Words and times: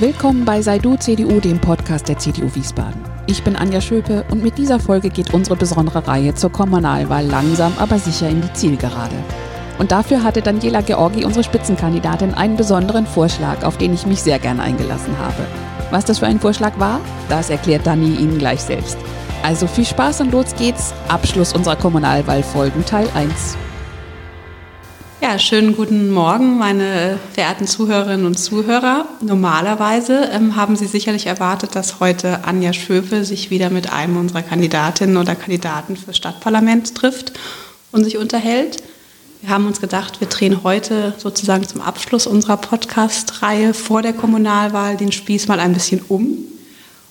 Willkommen 0.00 0.44
bei 0.44 0.60
Sei 0.60 0.78
du 0.78 0.96
CDU, 0.96 1.38
dem 1.38 1.60
Podcast 1.60 2.08
der 2.08 2.18
CDU 2.18 2.52
Wiesbaden. 2.52 3.00
Ich 3.28 3.44
bin 3.44 3.54
Anja 3.54 3.80
Schöpe 3.80 4.24
und 4.28 4.42
mit 4.42 4.58
dieser 4.58 4.80
Folge 4.80 5.08
geht 5.08 5.32
unsere 5.32 5.54
besondere 5.54 6.04
Reihe 6.08 6.34
zur 6.34 6.50
Kommunalwahl 6.50 7.24
langsam, 7.24 7.72
aber 7.78 8.00
sicher 8.00 8.28
in 8.28 8.42
die 8.42 8.52
Zielgerade. 8.54 9.14
Und 9.78 9.92
dafür 9.92 10.24
hatte 10.24 10.42
Daniela 10.42 10.80
Georgi, 10.80 11.24
unsere 11.24 11.44
Spitzenkandidatin, 11.44 12.34
einen 12.34 12.56
besonderen 12.56 13.06
Vorschlag, 13.06 13.62
auf 13.62 13.78
den 13.78 13.94
ich 13.94 14.04
mich 14.04 14.20
sehr 14.20 14.40
gern 14.40 14.58
eingelassen 14.58 15.16
habe. 15.16 15.46
Was 15.92 16.04
das 16.04 16.18
für 16.18 16.26
ein 16.26 16.40
Vorschlag 16.40 16.76
war, 16.80 17.00
das 17.28 17.48
erklärt 17.48 17.86
Dani 17.86 18.16
Ihnen 18.16 18.38
gleich 18.38 18.62
selbst. 18.62 18.98
Also 19.44 19.68
viel 19.68 19.84
Spaß 19.86 20.22
und 20.22 20.32
los 20.32 20.56
geht's. 20.58 20.92
Abschluss 21.06 21.52
unserer 21.52 21.76
Kommunalwahlfolgen 21.76 22.84
Teil 22.84 23.06
1. 23.14 23.56
Ja, 25.24 25.38
schönen 25.38 25.74
guten 25.74 26.10
Morgen, 26.10 26.58
meine 26.58 27.18
verehrten 27.32 27.66
Zuhörerinnen 27.66 28.26
und 28.26 28.34
Zuhörer. 28.34 29.08
Normalerweise 29.22 30.28
ähm, 30.30 30.54
haben 30.54 30.76
Sie 30.76 30.84
sicherlich 30.84 31.24
erwartet, 31.24 31.74
dass 31.74 31.98
heute 31.98 32.44
Anja 32.44 32.74
Schöfe 32.74 33.24
sich 33.24 33.48
wieder 33.48 33.70
mit 33.70 33.90
einem 33.90 34.18
unserer 34.18 34.42
Kandidatinnen 34.42 35.16
oder 35.16 35.34
Kandidaten 35.34 35.96
für 35.96 36.12
Stadtparlament 36.12 36.94
trifft 36.94 37.32
und 37.90 38.04
sich 38.04 38.18
unterhält. 38.18 38.82
Wir 39.40 39.48
haben 39.48 39.66
uns 39.66 39.80
gedacht, 39.80 40.20
wir 40.20 40.28
drehen 40.28 40.62
heute 40.62 41.14
sozusagen 41.16 41.66
zum 41.66 41.80
Abschluss 41.80 42.26
unserer 42.26 42.58
Podcast-Reihe 42.58 43.72
vor 43.72 44.02
der 44.02 44.12
Kommunalwahl 44.12 44.98
den 44.98 45.10
Spieß 45.10 45.48
mal 45.48 45.58
ein 45.58 45.72
bisschen 45.72 46.02
um. 46.06 46.36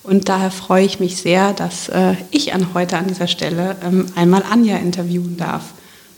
Und 0.03 0.29
daher 0.29 0.51
freue 0.51 0.85
ich 0.85 0.99
mich 0.99 1.17
sehr, 1.17 1.53
dass 1.53 1.89
äh, 1.89 2.13
ich 2.29 2.53
an 2.53 2.75
heute 2.75 2.95
an 2.95 3.07
dieser 3.07 3.27
Stelle 3.27 3.75
ähm, 3.83 4.05
einmal 4.13 4.43
Anja 4.47 4.77
interviewen 4.77 5.35
darf. 5.35 5.73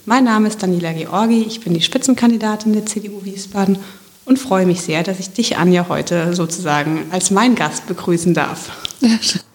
Mein 0.08 0.22
Name 0.22 0.46
ist 0.46 0.62
Daniela 0.62 0.92
Georgi, 0.92 1.42
ich 1.48 1.58
bin 1.58 1.74
die 1.74 1.82
Spitzenkandidatin 1.82 2.72
der 2.72 2.86
CDU 2.86 3.24
Wiesbaden 3.24 3.76
und 4.24 4.38
freue 4.38 4.64
mich 4.64 4.80
sehr, 4.80 5.02
dass 5.02 5.18
ich 5.18 5.30
dich, 5.30 5.56
Anja, 5.56 5.86
heute 5.88 6.32
sozusagen 6.32 7.06
als 7.10 7.32
mein 7.32 7.56
Gast 7.56 7.88
begrüßen 7.88 8.32
darf. 8.32 8.70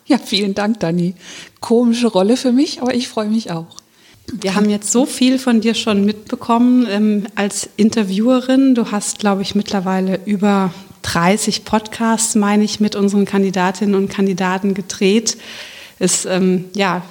Ja, 0.07 0.17
vielen 0.17 0.53
Dank, 0.55 0.81
Dani. 0.81 1.15
Komische 1.61 2.07
Rolle 2.07 2.35
für 2.35 2.51
mich, 2.51 2.81
aber 2.81 2.93
ich 2.93 3.07
freue 3.07 3.29
mich 3.29 3.49
auch. 3.49 3.77
Wir 4.29 4.55
haben 4.55 4.69
jetzt 4.69 4.91
so 4.91 5.05
viel 5.05 5.39
von 5.39 5.61
dir 5.61 5.73
schon 5.73 6.03
mitbekommen 6.03 6.85
ähm, 6.89 7.27
als 7.35 7.69
Interviewerin. 7.77 8.75
Du 8.75 8.91
hast, 8.91 9.19
glaube 9.19 9.41
ich, 9.43 9.55
mittlerweile 9.55 10.19
über 10.25 10.73
30 11.03 11.63
Podcasts, 11.63 12.35
meine 12.35 12.65
ich, 12.65 12.81
mit 12.81 12.97
unseren 12.97 13.23
Kandidatinnen 13.23 13.95
und 13.95 14.09
Kandidaten 14.09 14.73
gedreht. 14.73 15.37
Ist 15.97 16.25
ähm, 16.25 16.65
ja 16.75 17.03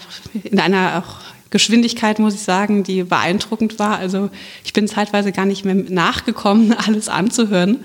in 0.45 0.61
einer 0.61 0.99
auch 0.99 1.30
Geschwindigkeit, 1.51 2.19
muss 2.19 2.35
ich 2.35 2.43
sagen, 2.43 2.85
die 2.85 3.03
beeindruckend 3.03 3.79
war. 3.79 3.99
Also 3.99 4.31
ich 4.65 4.73
bin 4.73 4.89
zeitweise 4.89 5.33
gar 5.33 5.47
nicht 5.47 5.65
mehr 5.65 5.75
nachgekommen, 5.75 6.73
alles 6.87 7.09
anzuhören. 7.09 7.85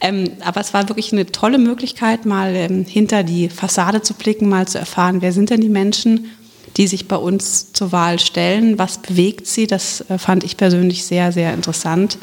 Ähm, 0.00 0.32
aber 0.40 0.60
es 0.60 0.74
war 0.74 0.88
wirklich 0.88 1.12
eine 1.12 1.26
tolle 1.26 1.58
Möglichkeit, 1.58 2.26
mal 2.26 2.54
ähm, 2.54 2.84
hinter 2.84 3.22
die 3.22 3.48
Fassade 3.48 4.02
zu 4.02 4.14
blicken, 4.14 4.48
mal 4.48 4.66
zu 4.66 4.78
erfahren, 4.78 5.22
wer 5.22 5.32
sind 5.32 5.50
denn 5.50 5.60
die 5.60 5.68
Menschen 5.68 6.30
die 6.76 6.86
sich 6.86 7.06
bei 7.06 7.16
uns 7.16 7.72
zur 7.72 7.92
Wahl 7.92 8.18
stellen. 8.18 8.78
Was 8.78 8.96
bewegt 8.98 9.46
sie? 9.46 9.66
Das 9.66 10.08
äh, 10.08 10.16
fand 10.18 10.44
ich 10.44 10.56
persönlich 10.56 11.04
sehr, 11.04 11.30
sehr 11.30 11.52
interessant 11.52 12.18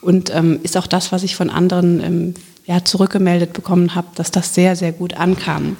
und 0.00 0.34
ähm, 0.34 0.60
ist 0.62 0.76
auch 0.76 0.86
das, 0.86 1.12
was 1.12 1.22
ich 1.22 1.36
von 1.36 1.50
anderen 1.50 2.02
ähm, 2.02 2.34
ja, 2.66 2.84
zurückgemeldet 2.84 3.52
bekommen 3.52 3.94
habe, 3.94 4.08
dass 4.14 4.30
das 4.30 4.54
sehr, 4.54 4.76
sehr 4.76 4.92
gut 4.92 5.14
ankam. 5.14 5.76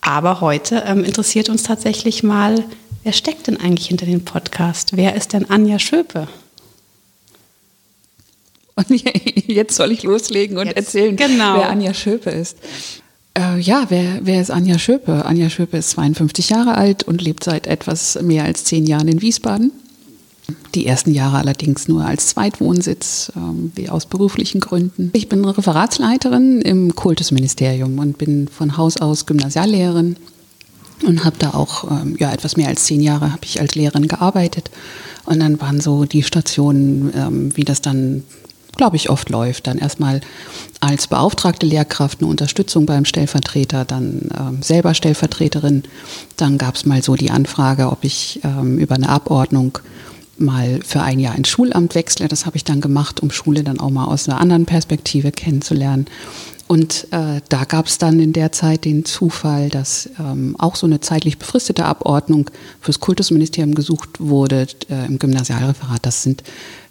Aber 0.00 0.40
heute 0.40 0.84
ähm, 0.86 1.04
interessiert 1.04 1.48
uns 1.48 1.62
tatsächlich 1.62 2.22
mal, 2.22 2.64
wer 3.02 3.12
steckt 3.12 3.46
denn 3.46 3.58
eigentlich 3.58 3.88
hinter 3.88 4.06
dem 4.06 4.24
Podcast? 4.24 4.96
Wer 4.96 5.14
ist 5.14 5.32
denn 5.32 5.48
Anja 5.50 5.78
Schöpe? 5.78 6.28
Und 8.74 8.88
jetzt 9.46 9.76
soll 9.76 9.92
ich 9.92 10.02
loslegen 10.02 10.58
und 10.58 10.66
jetzt, 10.66 10.76
erzählen, 10.76 11.16
genau. 11.16 11.56
wer 11.56 11.68
Anja 11.68 11.94
Schöpe 11.94 12.30
ist. 12.30 12.56
Äh, 13.34 13.58
ja, 13.60 13.86
wer, 13.88 14.20
wer 14.22 14.40
ist 14.40 14.50
Anja 14.50 14.78
Schöpe? 14.78 15.24
Anja 15.24 15.50
Schöpe 15.50 15.78
ist 15.78 15.90
52 15.90 16.50
Jahre 16.50 16.74
alt 16.74 17.02
und 17.02 17.22
lebt 17.22 17.44
seit 17.44 17.66
etwas 17.66 18.20
mehr 18.20 18.44
als 18.44 18.64
zehn 18.64 18.86
Jahren 18.86 19.08
in 19.08 19.22
Wiesbaden. 19.22 19.72
Die 20.74 20.86
ersten 20.86 21.12
Jahre 21.12 21.38
allerdings 21.38 21.88
nur 21.88 22.04
als 22.04 22.28
Zweitwohnsitz, 22.28 23.32
wie 23.74 23.88
aus 23.88 24.06
beruflichen 24.06 24.60
Gründen. 24.60 25.10
Ich 25.14 25.28
bin 25.28 25.44
Referatsleiterin 25.44 26.60
im 26.60 26.94
Kultusministerium 26.94 27.98
und 27.98 28.18
bin 28.18 28.48
von 28.48 28.76
Haus 28.76 28.96
aus 28.96 29.24
Gymnasiallehrerin 29.26 30.16
und 31.04 31.24
habe 31.24 31.36
da 31.38 31.50
auch 31.50 31.90
ähm, 31.90 32.16
ja, 32.18 32.32
etwas 32.32 32.56
mehr 32.56 32.68
als 32.68 32.84
zehn 32.84 33.00
Jahre 33.00 33.32
habe 33.32 33.44
ich 33.44 33.60
als 33.60 33.74
Lehrerin 33.74 34.08
gearbeitet. 34.08 34.70
Und 35.24 35.40
dann 35.40 35.60
waren 35.60 35.80
so 35.80 36.04
die 36.04 36.22
Stationen, 36.22 37.12
ähm, 37.14 37.56
wie 37.56 37.64
das 37.64 37.80
dann 37.80 38.24
glaube 38.76 38.96
ich, 38.96 39.10
oft 39.10 39.28
läuft. 39.30 39.66
Dann 39.66 39.78
erstmal 39.78 40.20
als 40.80 41.06
beauftragte 41.06 41.66
Lehrkraft 41.66 42.20
eine 42.20 42.30
Unterstützung 42.30 42.86
beim 42.86 43.04
Stellvertreter, 43.04 43.84
dann 43.84 44.30
ähm, 44.38 44.62
selber 44.62 44.94
Stellvertreterin. 44.94 45.84
Dann 46.36 46.58
gab 46.58 46.76
es 46.76 46.86
mal 46.86 47.02
so 47.02 47.14
die 47.14 47.30
Anfrage, 47.30 47.90
ob 47.90 48.04
ich 48.04 48.40
ähm, 48.44 48.78
über 48.78 48.94
eine 48.94 49.08
Abordnung 49.08 49.78
mal 50.38 50.80
für 50.84 51.02
ein 51.02 51.20
Jahr 51.20 51.36
ins 51.36 51.48
Schulamt 51.48 51.94
wechsle. 51.94 52.28
Das 52.28 52.46
habe 52.46 52.56
ich 52.56 52.64
dann 52.64 52.80
gemacht, 52.80 53.20
um 53.20 53.30
Schule 53.30 53.62
dann 53.62 53.78
auch 53.78 53.90
mal 53.90 54.06
aus 54.06 54.28
einer 54.28 54.40
anderen 54.40 54.66
Perspektive 54.66 55.30
kennenzulernen. 55.30 56.06
Und 56.72 57.06
äh, 57.10 57.42
da 57.50 57.64
gab 57.64 57.86
es 57.86 57.98
dann 57.98 58.18
in 58.18 58.32
der 58.32 58.50
Zeit 58.50 58.86
den 58.86 59.04
Zufall, 59.04 59.68
dass 59.68 60.08
ähm, 60.18 60.56
auch 60.58 60.74
so 60.74 60.86
eine 60.86 61.00
zeitlich 61.00 61.36
befristete 61.36 61.84
Abordnung 61.84 62.50
fürs 62.80 62.98
Kultusministerium 62.98 63.74
gesucht 63.74 64.20
wurde 64.20 64.66
äh, 64.88 65.04
im 65.06 65.18
Gymnasialreferat. 65.18 65.98
Das 66.00 66.22
sind 66.22 66.42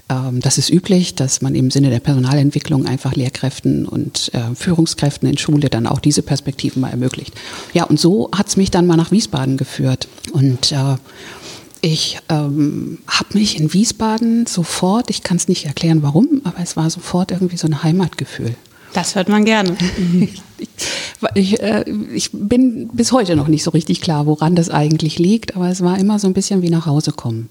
ähm, 0.07 0.39
das 0.39 0.59
ist 0.59 0.69
üblich, 0.69 1.15
dass 1.15 1.41
man 1.41 1.55
im 1.55 1.71
Sinne 1.71 1.89
der 1.89 1.99
Personalentwicklung 1.99 2.85
einfach 2.85 3.15
Lehrkräften 3.15 3.87
und 3.87 4.29
äh, 4.35 4.53
Führungskräften 4.53 5.27
in 5.27 5.39
Schule 5.39 5.67
dann 5.71 5.87
auch 5.87 5.99
diese 5.99 6.21
Perspektiven 6.21 6.79
mal 6.79 6.91
ermöglicht. 6.91 7.33
Ja, 7.73 7.85
und 7.85 7.99
so 7.99 8.29
hat 8.35 8.49
es 8.49 8.57
mich 8.57 8.69
dann 8.69 8.85
mal 8.85 8.97
nach 8.97 9.09
Wiesbaden 9.09 9.57
geführt. 9.57 10.07
Und 10.31 10.73
äh, 10.73 10.97
ich 11.81 12.19
ähm, 12.29 12.99
habe 13.07 13.29
mich 13.33 13.59
in 13.59 13.73
Wiesbaden 13.73 14.45
sofort, 14.45 15.09
ich 15.09 15.23
kann 15.23 15.37
es 15.37 15.47
nicht 15.47 15.65
erklären 15.65 16.03
warum, 16.03 16.41
aber 16.43 16.59
es 16.61 16.77
war 16.77 16.87
sofort 16.91 17.31
irgendwie 17.31 17.57
so 17.57 17.65
ein 17.65 17.81
Heimatgefühl. 17.81 18.55
Das 18.93 19.15
hört 19.15 19.29
man 19.29 19.45
gerne. 19.45 19.77
ich, 21.35 21.61
äh, 21.61 21.85
ich, 22.13 22.29
bin 22.33 22.89
bis 22.93 23.11
heute 23.11 23.35
noch 23.35 23.47
nicht 23.47 23.63
so 23.63 23.71
richtig 23.71 24.01
klar, 24.01 24.25
woran 24.25 24.55
das 24.55 24.69
eigentlich 24.69 25.17
liegt, 25.17 25.55
aber 25.55 25.69
es 25.69 25.81
war 25.81 25.97
immer 25.97 26.19
so 26.19 26.27
ein 26.27 26.33
bisschen 26.33 26.61
wie 26.61 26.69
nach 26.69 26.85
Hause 26.85 27.11
kommen. 27.11 27.47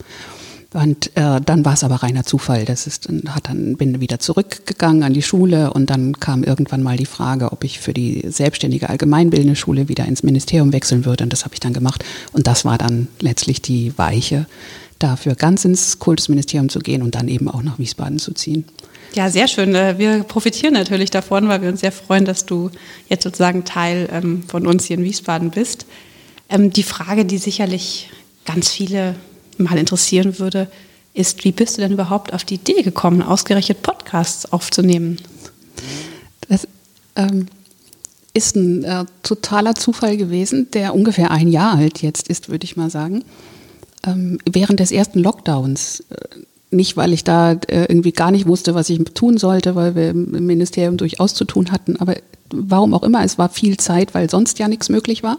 Und 0.72 1.16
äh, 1.16 1.40
dann 1.44 1.64
war 1.64 1.72
es 1.72 1.82
aber 1.82 1.96
reiner 1.96 2.24
Zufall. 2.24 2.64
Das 2.64 2.86
ist, 2.86 3.08
hat 3.28 3.48
dann 3.48 3.76
bin 3.76 4.00
wieder 4.00 4.20
zurückgegangen 4.20 5.02
an 5.02 5.14
die 5.14 5.22
Schule 5.22 5.72
und 5.72 5.90
dann 5.90 6.20
kam 6.20 6.44
irgendwann 6.44 6.82
mal 6.82 6.96
die 6.96 7.06
Frage, 7.06 7.50
ob 7.50 7.64
ich 7.64 7.80
für 7.80 7.92
die 7.92 8.24
selbstständige 8.28 8.88
allgemeinbildende 8.88 9.56
Schule 9.56 9.88
wieder 9.88 10.04
ins 10.04 10.22
Ministerium 10.22 10.72
wechseln 10.72 11.04
würde. 11.04 11.24
Und 11.24 11.32
das 11.32 11.44
habe 11.44 11.54
ich 11.54 11.60
dann 11.60 11.72
gemacht. 11.72 12.04
Und 12.32 12.46
das 12.46 12.64
war 12.64 12.78
dann 12.78 13.08
letztlich 13.18 13.62
die 13.62 13.98
Weiche 13.98 14.46
dafür, 15.00 15.34
ganz 15.34 15.64
ins 15.64 15.98
Kultusministerium 15.98 16.68
zu 16.68 16.78
gehen 16.78 17.02
und 17.02 17.16
dann 17.16 17.26
eben 17.26 17.48
auch 17.48 17.62
nach 17.62 17.78
Wiesbaden 17.80 18.20
zu 18.20 18.32
ziehen. 18.32 18.64
Ja, 19.14 19.28
sehr 19.28 19.48
schön. 19.48 19.74
Äh, 19.74 19.98
wir 19.98 20.22
profitieren 20.22 20.74
natürlich 20.74 21.10
davon, 21.10 21.48
weil 21.48 21.62
wir 21.62 21.68
uns 21.68 21.80
sehr 21.80 21.92
freuen, 21.92 22.24
dass 22.24 22.46
du 22.46 22.70
jetzt 23.08 23.24
sozusagen 23.24 23.64
Teil 23.64 24.08
ähm, 24.12 24.44
von 24.46 24.66
uns 24.66 24.84
hier 24.84 24.98
in 24.98 25.04
Wiesbaden 25.04 25.50
bist. 25.50 25.86
Ähm, 26.48 26.72
die 26.72 26.84
Frage, 26.84 27.24
die 27.24 27.38
sicherlich 27.38 28.10
ganz 28.44 28.70
viele 28.70 29.16
mal 29.58 29.78
interessieren 29.78 30.38
würde, 30.38 30.70
ist, 31.12 31.44
wie 31.44 31.52
bist 31.52 31.76
du 31.76 31.82
denn 31.82 31.92
überhaupt 31.92 32.32
auf 32.32 32.44
die 32.44 32.54
Idee 32.54 32.82
gekommen, 32.82 33.22
ausgerechnet 33.22 33.82
Podcasts 33.82 34.50
aufzunehmen? 34.52 35.18
Das 36.48 36.68
ähm, 37.16 37.46
ist 38.32 38.54
ein 38.54 38.84
äh, 38.84 39.04
totaler 39.24 39.74
Zufall 39.74 40.16
gewesen, 40.16 40.70
der 40.70 40.94
ungefähr 40.94 41.32
ein 41.32 41.48
Jahr 41.48 41.74
alt 41.76 42.00
jetzt 42.00 42.28
ist, 42.28 42.48
würde 42.48 42.64
ich 42.64 42.76
mal 42.76 42.90
sagen. 42.90 43.24
Ähm, 44.06 44.38
während 44.48 44.78
des 44.78 44.92
ersten 44.92 45.18
Lockdowns. 45.18 46.04
Äh, 46.10 46.40
nicht, 46.70 46.96
weil 46.96 47.12
ich 47.12 47.24
da 47.24 47.52
äh, 47.52 47.86
irgendwie 47.88 48.12
gar 48.12 48.30
nicht 48.30 48.46
wusste, 48.46 48.74
was 48.74 48.90
ich 48.90 49.02
tun 49.14 49.38
sollte, 49.38 49.74
weil 49.74 49.94
wir 49.94 50.10
im 50.10 50.46
Ministerium 50.46 50.96
durchaus 50.96 51.34
zu 51.34 51.44
tun 51.44 51.72
hatten, 51.72 51.96
aber 51.96 52.16
warum 52.52 52.94
auch 52.94 53.02
immer, 53.02 53.24
es 53.24 53.38
war 53.38 53.48
viel 53.48 53.76
Zeit, 53.76 54.14
weil 54.14 54.30
sonst 54.30 54.58
ja 54.58 54.68
nichts 54.68 54.88
möglich 54.88 55.22
war. 55.22 55.38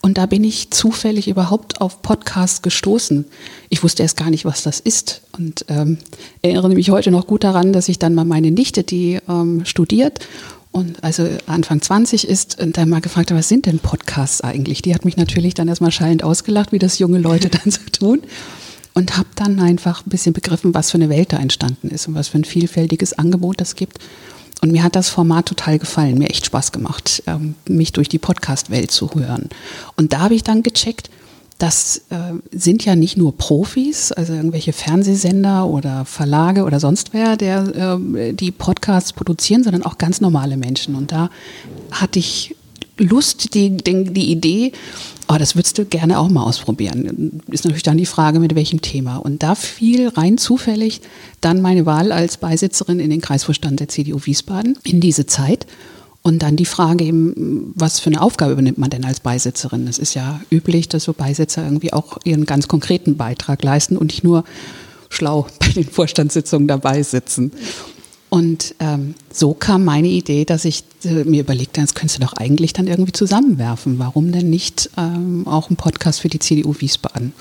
Und 0.00 0.16
da 0.16 0.26
bin 0.26 0.44
ich 0.44 0.70
zufällig 0.70 1.26
überhaupt 1.26 1.80
auf 1.80 2.02
Podcasts 2.02 2.62
gestoßen. 2.62 3.24
Ich 3.68 3.82
wusste 3.82 4.04
erst 4.04 4.16
gar 4.16 4.30
nicht, 4.30 4.44
was 4.44 4.62
das 4.62 4.78
ist. 4.78 5.22
Und 5.36 5.64
ähm, 5.68 5.98
erinnere 6.40 6.68
mich 6.68 6.90
heute 6.90 7.10
noch 7.10 7.26
gut 7.26 7.42
daran, 7.42 7.72
dass 7.72 7.88
ich 7.88 7.98
dann 7.98 8.14
mal 8.14 8.24
meine 8.24 8.52
Nichte, 8.52 8.84
die 8.84 9.18
ähm, 9.28 9.64
studiert 9.64 10.20
und 10.70 11.02
also 11.02 11.26
Anfang 11.46 11.82
20 11.82 12.28
ist, 12.28 12.60
und 12.60 12.76
dann 12.76 12.88
mal 12.88 13.00
gefragt 13.00 13.30
habe, 13.30 13.40
was 13.40 13.48
sind 13.48 13.66
denn 13.66 13.80
Podcasts 13.80 14.42
eigentlich? 14.42 14.82
Die 14.82 14.94
hat 14.94 15.04
mich 15.04 15.16
natürlich 15.16 15.54
dann 15.54 15.66
erstmal 15.66 15.90
schallend 15.90 16.22
ausgelacht, 16.22 16.72
wie 16.72 16.78
das 16.78 16.98
junge 16.98 17.18
Leute 17.18 17.48
dann 17.48 17.70
so 17.70 17.80
tun. 17.90 18.20
Und 18.98 19.16
habe 19.16 19.28
dann 19.36 19.60
einfach 19.60 20.04
ein 20.04 20.10
bisschen 20.10 20.32
begriffen, 20.32 20.74
was 20.74 20.90
für 20.90 20.96
eine 20.96 21.08
Welt 21.08 21.32
da 21.32 21.36
entstanden 21.36 21.86
ist 21.86 22.08
und 22.08 22.16
was 22.16 22.26
für 22.26 22.38
ein 22.38 22.44
vielfältiges 22.44 23.12
Angebot 23.12 23.60
das 23.60 23.76
gibt. 23.76 24.00
Und 24.60 24.72
mir 24.72 24.82
hat 24.82 24.96
das 24.96 25.08
Format 25.08 25.46
total 25.46 25.78
gefallen, 25.78 26.18
mir 26.18 26.28
echt 26.30 26.46
Spaß 26.46 26.72
gemacht, 26.72 27.22
ähm, 27.28 27.54
mich 27.68 27.92
durch 27.92 28.08
die 28.08 28.18
Podcast-Welt 28.18 28.90
zu 28.90 29.14
hören. 29.14 29.50
Und 29.94 30.12
da 30.12 30.22
habe 30.22 30.34
ich 30.34 30.42
dann 30.42 30.64
gecheckt, 30.64 31.10
das 31.58 31.98
äh, 32.10 32.16
sind 32.50 32.84
ja 32.84 32.96
nicht 32.96 33.16
nur 33.16 33.38
Profis, 33.38 34.10
also 34.10 34.32
irgendwelche 34.32 34.72
Fernsehsender 34.72 35.66
oder 35.66 36.04
Verlage 36.04 36.64
oder 36.64 36.80
sonst 36.80 37.12
wer, 37.12 37.36
der 37.36 37.98
äh, 38.16 38.32
die 38.32 38.50
Podcasts 38.50 39.12
produzieren, 39.12 39.62
sondern 39.62 39.84
auch 39.84 39.98
ganz 39.98 40.20
normale 40.20 40.56
Menschen. 40.56 40.96
Und 40.96 41.12
da 41.12 41.30
hatte 41.92 42.18
ich 42.18 42.56
Lust, 42.98 43.54
die, 43.54 43.76
die, 43.76 44.30
Idee, 44.30 44.72
oh, 45.28 45.36
das 45.38 45.54
würdest 45.54 45.78
du 45.78 45.84
gerne 45.84 46.18
auch 46.18 46.28
mal 46.28 46.42
ausprobieren. 46.42 47.40
Ist 47.50 47.64
natürlich 47.64 47.82
dann 47.82 47.96
die 47.96 48.06
Frage, 48.06 48.40
mit 48.40 48.54
welchem 48.54 48.82
Thema. 48.82 49.16
Und 49.16 49.42
da 49.42 49.54
fiel 49.54 50.08
rein 50.08 50.38
zufällig 50.38 51.00
dann 51.40 51.62
meine 51.62 51.86
Wahl 51.86 52.12
als 52.12 52.36
Beisitzerin 52.36 53.00
in 53.00 53.10
den 53.10 53.20
Kreisvorstand 53.20 53.80
der 53.80 53.88
CDU 53.88 54.20
Wiesbaden 54.24 54.78
in 54.84 55.00
diese 55.00 55.26
Zeit. 55.26 55.66
Und 56.22 56.42
dann 56.42 56.56
die 56.56 56.66
Frage 56.66 57.04
eben, 57.04 57.72
was 57.74 58.00
für 58.00 58.10
eine 58.10 58.20
Aufgabe 58.20 58.52
übernimmt 58.52 58.78
man 58.78 58.90
denn 58.90 59.04
als 59.04 59.20
Beisitzerin? 59.20 59.86
Es 59.86 59.98
ist 59.98 60.14
ja 60.14 60.40
üblich, 60.50 60.88
dass 60.88 61.04
so 61.04 61.12
Beisitzer 61.12 61.64
irgendwie 61.64 61.92
auch 61.92 62.18
ihren 62.24 62.44
ganz 62.44 62.68
konkreten 62.68 63.16
Beitrag 63.16 63.62
leisten 63.62 63.96
und 63.96 64.08
nicht 64.08 64.24
nur 64.24 64.44
schlau 65.08 65.46
bei 65.60 65.68
den 65.68 65.88
Vorstandssitzungen 65.88 66.68
dabei 66.68 67.02
sitzen. 67.02 67.52
Und 68.30 68.74
ähm, 68.78 69.14
so 69.32 69.54
kam 69.54 69.84
meine 69.84 70.08
Idee, 70.08 70.44
dass 70.44 70.64
ich 70.64 70.84
äh, 71.04 71.24
mir 71.24 71.40
überlegte, 71.40 71.80
das 71.80 71.94
könntest 71.94 72.18
du 72.18 72.26
doch 72.26 72.34
eigentlich 72.34 72.74
dann 72.74 72.86
irgendwie 72.86 73.12
zusammenwerfen. 73.12 73.98
Warum 73.98 74.32
denn 74.32 74.50
nicht 74.50 74.90
ähm, 74.98 75.46
auch 75.46 75.70
ein 75.70 75.76
Podcast 75.76 76.20
für 76.20 76.28
die 76.28 76.38
CDU 76.38 76.74
Wiesbaden? 76.78 77.32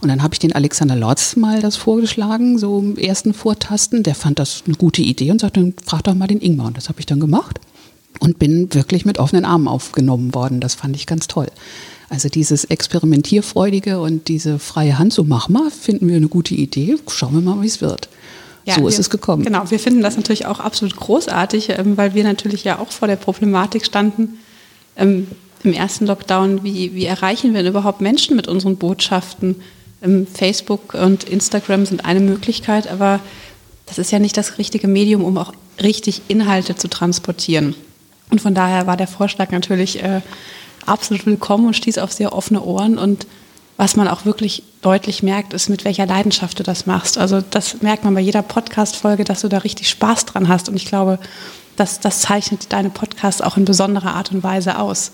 Und 0.00 0.08
dann 0.08 0.22
habe 0.22 0.32
ich 0.32 0.38
den 0.38 0.54
Alexander 0.54 0.96
Lotz 0.96 1.36
mal 1.36 1.60
das 1.60 1.76
vorgeschlagen, 1.76 2.58
so 2.58 2.78
im 2.78 2.96
ersten 2.96 3.34
Vortasten. 3.34 4.02
Der 4.02 4.14
fand 4.14 4.38
das 4.38 4.62
eine 4.66 4.76
gute 4.76 5.02
Idee 5.02 5.30
und 5.30 5.42
sagte, 5.42 5.74
frag 5.84 6.04
doch 6.04 6.14
mal 6.14 6.26
den 6.26 6.40
Ingmar. 6.40 6.68
Und 6.68 6.76
das 6.78 6.88
habe 6.88 7.00
ich 7.00 7.06
dann 7.06 7.20
gemacht 7.20 7.60
und 8.18 8.38
bin 8.38 8.72
wirklich 8.72 9.04
mit 9.04 9.18
offenen 9.18 9.44
Armen 9.44 9.68
aufgenommen 9.68 10.34
worden. 10.34 10.60
Das 10.60 10.74
fand 10.74 10.96
ich 10.96 11.06
ganz 11.06 11.26
toll. 11.26 11.48
Also 12.08 12.28
dieses 12.28 12.64
Experimentierfreudige 12.64 14.00
und 14.00 14.28
diese 14.28 14.58
freie 14.58 14.98
Hand, 14.98 15.12
so 15.12 15.22
mach 15.22 15.48
mal, 15.48 15.70
finden 15.70 16.08
wir 16.08 16.16
eine 16.16 16.28
gute 16.28 16.54
Idee. 16.54 16.96
Schauen 17.08 17.34
wir 17.34 17.40
mal, 17.40 17.62
wie 17.62 17.66
es 17.66 17.82
wird. 17.82 18.08
Ja, 18.64 18.74
so 18.74 18.86
ist 18.88 18.96
wir, 18.96 19.00
es 19.00 19.10
gekommen. 19.10 19.42
Genau, 19.42 19.70
wir 19.70 19.78
finden 19.78 20.02
das 20.02 20.16
natürlich 20.16 20.46
auch 20.46 20.60
absolut 20.60 20.96
großartig, 20.96 21.70
ähm, 21.70 21.96
weil 21.96 22.14
wir 22.14 22.24
natürlich 22.24 22.64
ja 22.64 22.78
auch 22.78 22.90
vor 22.90 23.08
der 23.08 23.16
Problematik 23.16 23.84
standen. 23.84 24.38
Ähm, 24.96 25.28
Im 25.62 25.72
ersten 25.72 26.06
Lockdown, 26.06 26.62
wie, 26.62 26.94
wie 26.94 27.04
erreichen 27.04 27.54
wir 27.54 27.62
denn 27.62 27.70
überhaupt 27.70 28.00
Menschen 28.00 28.36
mit 28.36 28.48
unseren 28.48 28.76
Botschaften? 28.76 29.56
Ähm, 30.02 30.26
Facebook 30.26 30.94
und 30.94 31.24
Instagram 31.24 31.86
sind 31.86 32.04
eine 32.04 32.20
Möglichkeit, 32.20 32.88
aber 32.88 33.20
das 33.86 33.98
ist 33.98 34.12
ja 34.12 34.18
nicht 34.18 34.36
das 34.36 34.58
richtige 34.58 34.88
Medium, 34.88 35.24
um 35.24 35.36
auch 35.36 35.52
richtig 35.82 36.22
Inhalte 36.28 36.76
zu 36.76 36.88
transportieren. 36.88 37.74
Und 38.30 38.40
von 38.40 38.54
daher 38.54 38.86
war 38.86 38.96
der 38.96 39.08
Vorschlag 39.08 39.50
natürlich 39.50 40.02
äh, 40.02 40.20
absolut 40.86 41.26
willkommen 41.26 41.66
und 41.66 41.76
stieß 41.76 41.98
auf 41.98 42.12
sehr 42.12 42.32
offene 42.32 42.62
Ohren. 42.62 42.98
Und 42.98 43.26
was 43.80 43.96
man 43.96 44.08
auch 44.08 44.26
wirklich 44.26 44.62
deutlich 44.82 45.22
merkt, 45.22 45.54
ist, 45.54 45.70
mit 45.70 45.86
welcher 45.86 46.04
Leidenschaft 46.04 46.58
du 46.58 46.62
das 46.62 46.84
machst. 46.84 47.16
Also 47.16 47.40
das 47.40 47.80
merkt 47.80 48.04
man 48.04 48.12
bei 48.12 48.20
jeder 48.20 48.42
Podcast-Folge, 48.42 49.24
dass 49.24 49.40
du 49.40 49.48
da 49.48 49.56
richtig 49.56 49.88
Spaß 49.88 50.26
dran 50.26 50.48
hast. 50.48 50.68
Und 50.68 50.76
ich 50.76 50.84
glaube, 50.84 51.18
das, 51.76 51.98
das 51.98 52.20
zeichnet 52.20 52.74
deine 52.74 52.90
Podcasts 52.90 53.40
auch 53.40 53.56
in 53.56 53.64
besonderer 53.64 54.14
Art 54.14 54.32
und 54.32 54.42
Weise 54.42 54.78
aus. 54.78 55.12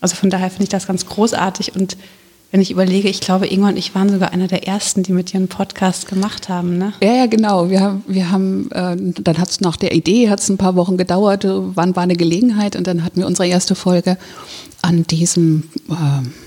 Also 0.00 0.14
von 0.14 0.30
daher 0.30 0.50
finde 0.50 0.62
ich 0.62 0.68
das 0.68 0.86
ganz 0.86 1.04
großartig 1.06 1.74
und 1.74 1.96
wenn 2.52 2.60
ich 2.60 2.70
überlege, 2.70 3.08
ich 3.08 3.20
glaube, 3.20 3.48
Ingo 3.48 3.66
und 3.66 3.76
ich 3.76 3.92
waren 3.96 4.08
sogar 4.08 4.30
einer 4.30 4.46
der 4.46 4.68
ersten, 4.68 5.02
die 5.02 5.12
mit 5.12 5.32
dir 5.32 5.38
einen 5.38 5.48
Podcast 5.48 6.06
gemacht 6.06 6.48
haben. 6.48 6.78
Ne? 6.78 6.92
Ja, 7.02 7.12
ja, 7.12 7.26
genau. 7.26 7.70
Wir 7.70 7.80
haben, 7.80 8.04
wir 8.06 8.30
haben 8.30 8.70
äh, 8.70 8.96
dann 9.20 9.38
hat 9.38 9.50
es 9.50 9.60
nach 9.60 9.76
der 9.76 9.92
Idee, 9.92 10.30
hat 10.30 10.38
es 10.38 10.48
ein 10.48 10.58
paar 10.58 10.76
Wochen 10.76 10.96
gedauert, 10.96 11.44
wann 11.44 11.96
war 11.96 12.04
eine 12.04 12.14
Gelegenheit 12.14 12.76
und 12.76 12.86
dann 12.86 13.02
hatten 13.02 13.18
wir 13.18 13.26
unsere 13.26 13.48
erste 13.48 13.74
Folge 13.74 14.16
an 14.80 15.02
diesem 15.08 15.64
äh, 15.90 16.45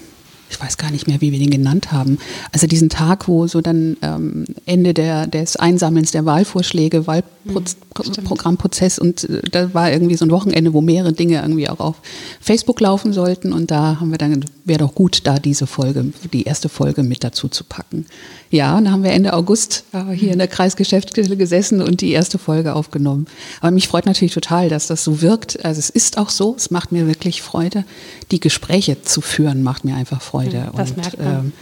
ich 0.49 0.59
weiß 0.59 0.77
gar 0.77 0.91
nicht 0.91 1.07
mehr, 1.07 1.21
wie 1.21 1.31
wir 1.31 1.39
den 1.39 1.49
genannt 1.51 1.91
haben. 1.91 2.17
Also 2.51 2.67
diesen 2.67 2.89
Tag, 2.89 3.27
wo 3.27 3.47
so 3.47 3.61
dann 3.61 3.97
ähm, 4.01 4.45
Ende 4.65 4.93
der, 4.93 5.27
des 5.27 5.55
Einsammelns 5.55 6.11
der 6.11 6.25
Wahlvorschläge, 6.25 7.05
Wahlprogrammprozess 7.07 8.97
hm, 8.97 9.07
und 9.07 9.29
äh, 9.29 9.41
da 9.49 9.73
war 9.73 9.91
irgendwie 9.91 10.15
so 10.15 10.25
ein 10.25 10.31
Wochenende, 10.31 10.73
wo 10.73 10.81
mehrere 10.81 11.13
Dinge 11.13 11.41
irgendwie 11.41 11.69
auch 11.69 11.79
auf 11.79 11.95
Facebook 12.41 12.79
laufen 12.81 13.13
sollten 13.13 13.53
und 13.53 13.71
da 13.71 13.99
haben 13.99 14.11
wir 14.11 14.17
dann, 14.17 14.43
wäre 14.65 14.79
doch 14.79 14.95
gut, 14.95 15.21
da 15.25 15.37
diese 15.39 15.67
Folge, 15.67 16.05
die 16.33 16.43
erste 16.43 16.69
Folge 16.69 17.03
mit 17.03 17.23
dazu 17.23 17.47
zu 17.47 17.63
packen. 17.63 18.05
Ja, 18.51 18.77
und 18.77 18.85
dann 18.85 18.93
haben 18.93 19.03
wir 19.03 19.11
Ende 19.11 19.33
August 19.33 19.83
äh, 19.93 20.11
hier 20.11 20.31
in 20.31 20.39
der 20.39 20.47
Kreisgeschäftsstelle 20.47 21.37
gesessen 21.37 21.81
und 21.81 22.01
die 22.01 22.11
erste 22.11 22.39
Folge 22.39 22.73
aufgenommen. 22.73 23.27
Aber 23.61 23.71
mich 23.71 23.87
freut 23.87 24.07
natürlich 24.07 24.33
total, 24.33 24.69
dass 24.69 24.87
das 24.87 25.03
so 25.03 25.21
wirkt. 25.21 25.63
Also 25.63 25.79
es 25.79 25.89
ist 25.89 26.17
auch 26.17 26.29
so, 26.29 26.55
es 26.55 26.71
macht 26.71 26.91
mir 26.91 27.05
wirklich 27.05 27.43
Freude. 27.43 27.83
Die 28.31 28.39
Gespräche 28.39 29.03
zu 29.03 29.21
führen, 29.21 29.61
macht 29.61 29.85
mir 29.85 29.95
einfach 29.95 30.21
Freude. 30.21 30.71
Das 30.75 30.91
und, 30.91 30.97
merkt 30.97 31.19
man. 31.19 31.27
Ähm, 31.27 31.53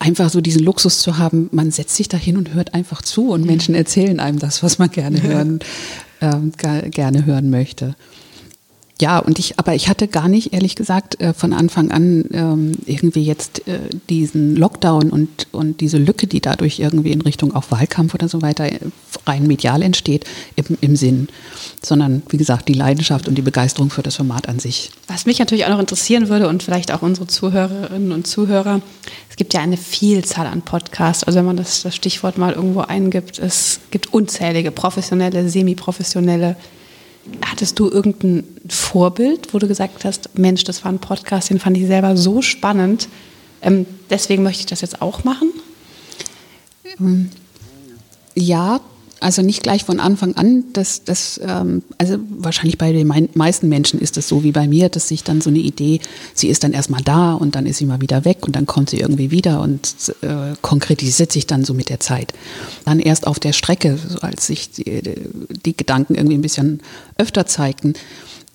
einfach 0.00 0.30
so 0.30 0.40
diesen 0.40 0.64
Luxus 0.64 0.98
zu 0.98 1.18
haben, 1.18 1.48
man 1.52 1.70
setzt 1.70 1.94
sich 1.94 2.08
da 2.08 2.16
hin 2.16 2.36
und 2.36 2.52
hört 2.52 2.74
einfach 2.74 3.02
zu 3.02 3.28
und 3.28 3.44
Menschen 3.44 3.76
erzählen 3.76 4.18
einem 4.18 4.40
das, 4.40 4.64
was 4.64 4.78
man 4.78 4.90
gerne 4.90 5.22
hören, 5.22 5.60
äh, 6.20 6.90
gerne 6.90 7.24
hören 7.24 7.50
möchte. 7.50 7.94
Ja, 9.00 9.18
und 9.18 9.38
ich, 9.38 9.58
aber 9.58 9.74
ich 9.74 9.88
hatte 9.88 10.06
gar 10.06 10.28
nicht, 10.28 10.52
ehrlich 10.52 10.76
gesagt, 10.76 11.20
äh, 11.20 11.34
von 11.34 11.52
Anfang 11.52 11.90
an 11.90 12.24
ähm, 12.32 12.72
irgendwie 12.86 13.24
jetzt 13.24 13.66
äh, 13.66 13.80
diesen 14.08 14.54
Lockdown 14.54 15.10
und, 15.10 15.48
und 15.50 15.80
diese 15.80 15.98
Lücke, 15.98 16.28
die 16.28 16.40
dadurch 16.40 16.78
irgendwie 16.78 17.10
in 17.10 17.20
Richtung 17.20 17.54
auch 17.54 17.64
Wahlkampf 17.70 18.14
oder 18.14 18.28
so 18.28 18.42
weiter 18.42 18.66
äh, 18.66 18.78
rein 19.26 19.46
medial 19.48 19.82
entsteht, 19.82 20.24
im, 20.54 20.78
im 20.80 20.94
Sinn. 20.94 21.28
Sondern, 21.82 22.22
wie 22.28 22.36
gesagt, 22.36 22.68
die 22.68 22.74
Leidenschaft 22.74 23.26
und 23.26 23.34
die 23.34 23.42
Begeisterung 23.42 23.90
für 23.90 24.02
das 24.02 24.16
Format 24.16 24.48
an 24.48 24.60
sich. 24.60 24.90
Was 25.08 25.26
mich 25.26 25.40
natürlich 25.40 25.64
auch 25.64 25.70
noch 25.70 25.80
interessieren 25.80 26.28
würde 26.28 26.48
und 26.48 26.62
vielleicht 26.62 26.92
auch 26.92 27.02
unsere 27.02 27.26
Zuhörerinnen 27.26 28.12
und 28.12 28.26
Zuhörer, 28.28 28.82
es 29.28 29.36
gibt 29.36 29.52
ja 29.52 29.60
eine 29.60 29.78
Vielzahl 29.78 30.46
an 30.46 30.62
Podcasts. 30.62 31.24
Also 31.24 31.38
wenn 31.38 31.46
man 31.46 31.56
das, 31.56 31.82
das 31.82 31.96
Stichwort 31.96 32.38
mal 32.38 32.52
irgendwo 32.52 32.82
eingibt, 32.82 33.40
es 33.40 33.80
gibt 33.90 34.12
unzählige 34.12 34.70
professionelle, 34.70 35.48
semi-professionelle 35.48 36.56
Hattest 37.44 37.78
du 37.78 37.88
irgendein 37.88 38.44
Vorbild, 38.68 39.54
wo 39.54 39.58
du 39.58 39.68
gesagt 39.68 40.04
hast, 40.04 40.36
Mensch, 40.36 40.64
das 40.64 40.84
war 40.84 40.92
ein 40.92 40.98
Podcast, 40.98 41.50
den 41.50 41.60
fand 41.60 41.76
ich 41.76 41.86
selber 41.86 42.16
so 42.16 42.42
spannend, 42.42 43.08
ähm, 43.60 43.86
deswegen 44.10 44.42
möchte 44.42 44.60
ich 44.60 44.66
das 44.66 44.80
jetzt 44.80 45.00
auch 45.00 45.24
machen? 45.24 45.52
Ja, 48.34 48.80
also 49.22 49.42
nicht 49.42 49.62
gleich 49.62 49.84
von 49.84 50.00
Anfang 50.00 50.34
an, 50.36 50.64
dass 50.72 51.04
das, 51.04 51.40
ähm, 51.42 51.82
also 51.98 52.18
wahrscheinlich 52.28 52.78
bei 52.78 52.92
den 52.92 53.06
meisten 53.34 53.68
Menschen 53.68 54.00
ist 54.00 54.16
es 54.16 54.28
so 54.28 54.42
wie 54.42 54.52
bei 54.52 54.66
mir, 54.66 54.88
dass 54.88 55.08
sich 55.08 55.24
dann 55.24 55.40
so 55.40 55.50
eine 55.50 55.60
Idee, 55.60 56.00
sie 56.34 56.48
ist 56.48 56.64
dann 56.64 56.72
erstmal 56.72 57.02
da 57.02 57.34
und 57.34 57.54
dann 57.54 57.66
ist 57.66 57.78
sie 57.78 57.86
mal 57.86 58.00
wieder 58.00 58.24
weg 58.24 58.38
und 58.46 58.56
dann 58.56 58.66
kommt 58.66 58.90
sie 58.90 58.98
irgendwie 58.98 59.30
wieder 59.30 59.60
und 59.60 59.94
äh, 60.22 60.54
konkretisiert 60.60 61.32
sich 61.32 61.46
dann 61.46 61.64
so 61.64 61.74
mit 61.74 61.88
der 61.88 62.00
Zeit. 62.00 62.32
Dann 62.84 62.98
erst 62.98 63.26
auf 63.26 63.38
der 63.38 63.52
Strecke, 63.52 63.96
so 63.96 64.18
als 64.20 64.46
sich 64.46 64.70
die, 64.70 65.02
die 65.64 65.76
Gedanken 65.76 66.14
irgendwie 66.14 66.36
ein 66.36 66.42
bisschen 66.42 66.80
öfter 67.16 67.46
zeigten, 67.46 67.94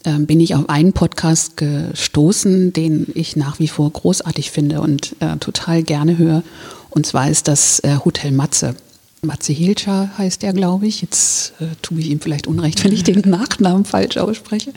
äh, 0.04 0.20
bin 0.20 0.40
ich 0.40 0.56
auf 0.56 0.70
einen 0.70 0.94
Podcast 0.94 1.58
gestoßen, 1.58 2.74
den 2.74 3.08
ich 3.14 3.36
nach 3.36 3.60
wie 3.60 3.68
vor 3.68 3.90
großartig 3.92 4.52
finde 4.52 4.82
und 4.82 5.16
äh, 5.20 5.38
total 5.38 5.84
gerne 5.84 6.18
höre. 6.18 6.44
Und 6.90 7.06
zwar 7.06 7.30
ist 7.30 7.48
das 7.48 7.80
äh, 7.80 7.98
Hotel 8.04 8.32
Matze. 8.32 8.76
Matze 9.22 9.54
Hilscher 9.54 10.12
heißt 10.18 10.44
er, 10.44 10.54
glaube 10.54 10.88
ich. 10.88 11.02
Jetzt 11.02 11.54
äh, 11.60 11.66
tue 11.82 12.00
ich 12.00 12.10
ihm 12.10 12.20
vielleicht 12.20 12.48
Unrecht, 12.48 12.84
wenn 12.84 12.94
ich 12.94 13.04
den 13.04 13.22
Nachnamen 13.22 13.86
falsch 13.86 14.18
ausspreche. 14.18 14.74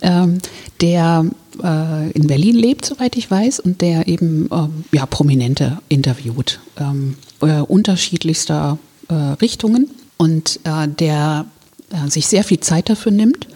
Ähm, 0.00 0.38
der 0.80 1.24
äh, 1.62 2.10
in 2.10 2.26
Berlin 2.26 2.56
lebt, 2.56 2.84
soweit 2.84 3.16
ich 3.16 3.30
weiß, 3.30 3.60
und 3.60 3.80
der 3.80 4.08
eben 4.08 4.48
ähm, 4.52 4.84
ja, 4.90 5.06
Prominente 5.06 5.78
interviewt, 5.88 6.60
ähm, 6.78 7.16
äh, 7.40 7.60
unterschiedlichster 7.60 8.78
äh, 9.08 9.14
Richtungen 9.14 9.90
und 10.16 10.58
äh, 10.64 10.88
der 10.88 11.46
äh, 11.90 12.10
sich 12.10 12.26
sehr 12.26 12.42
viel 12.42 12.60
Zeit 12.60 12.90
dafür 12.90 13.12
nimmt. 13.12 13.46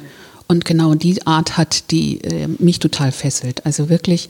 Und 0.48 0.64
genau 0.64 0.94
die 0.94 1.26
Art 1.26 1.56
hat, 1.56 1.90
die 1.90 2.20
mich 2.60 2.78
total 2.78 3.10
fesselt. 3.10 3.66
Also 3.66 3.88
wirklich 3.88 4.28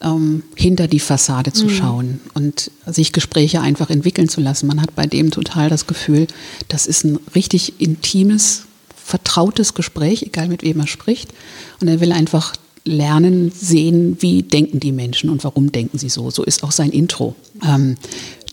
ähm, 0.00 0.42
hinter 0.56 0.88
die 0.88 1.00
Fassade 1.00 1.52
zu 1.52 1.66
mhm. 1.66 1.70
schauen 1.70 2.20
und 2.34 2.70
sich 2.86 3.12
Gespräche 3.12 3.60
einfach 3.60 3.90
entwickeln 3.90 4.28
zu 4.28 4.40
lassen. 4.40 4.66
Man 4.66 4.80
hat 4.80 4.94
bei 4.94 5.06
dem 5.06 5.30
total 5.30 5.68
das 5.68 5.86
Gefühl, 5.86 6.26
das 6.68 6.86
ist 6.86 7.04
ein 7.04 7.18
richtig 7.34 7.80
intimes, 7.80 8.64
vertrautes 8.94 9.74
Gespräch, 9.74 10.22
egal 10.22 10.48
mit 10.48 10.62
wem 10.62 10.80
er 10.80 10.86
spricht. 10.86 11.32
Und 11.80 11.88
er 11.88 12.00
will 12.00 12.12
einfach 12.12 12.54
lernen, 12.84 13.50
sehen, 13.50 14.18
wie 14.20 14.42
denken 14.42 14.80
die 14.80 14.92
Menschen 14.92 15.30
und 15.30 15.42
warum 15.44 15.72
denken 15.72 15.98
sie 15.98 16.10
so. 16.10 16.30
So 16.30 16.44
ist 16.44 16.62
auch 16.64 16.72
sein 16.72 16.90
Intro. 16.90 17.34
Ähm, 17.66 17.96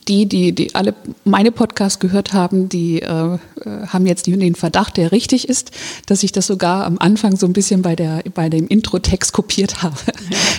die, 0.07 0.25
die, 0.25 0.51
die 0.53 0.73
alle 0.75 0.93
meine 1.25 1.51
Podcasts 1.51 1.99
gehört 1.99 2.33
haben, 2.33 2.69
die 2.69 3.01
äh, 3.01 3.37
haben 3.87 4.07
jetzt 4.07 4.27
den 4.27 4.55
Verdacht, 4.55 4.97
der 4.97 5.11
richtig 5.11 5.47
ist, 5.47 5.71
dass 6.07 6.23
ich 6.23 6.31
das 6.31 6.47
sogar 6.47 6.85
am 6.85 6.97
Anfang 6.97 7.35
so 7.35 7.45
ein 7.45 7.53
bisschen 7.53 7.81
bei, 7.81 7.95
der, 7.95 8.23
bei 8.33 8.49
dem 8.49 8.67
Intro-Text 8.67 9.33
kopiert 9.33 9.83
habe. 9.83 9.95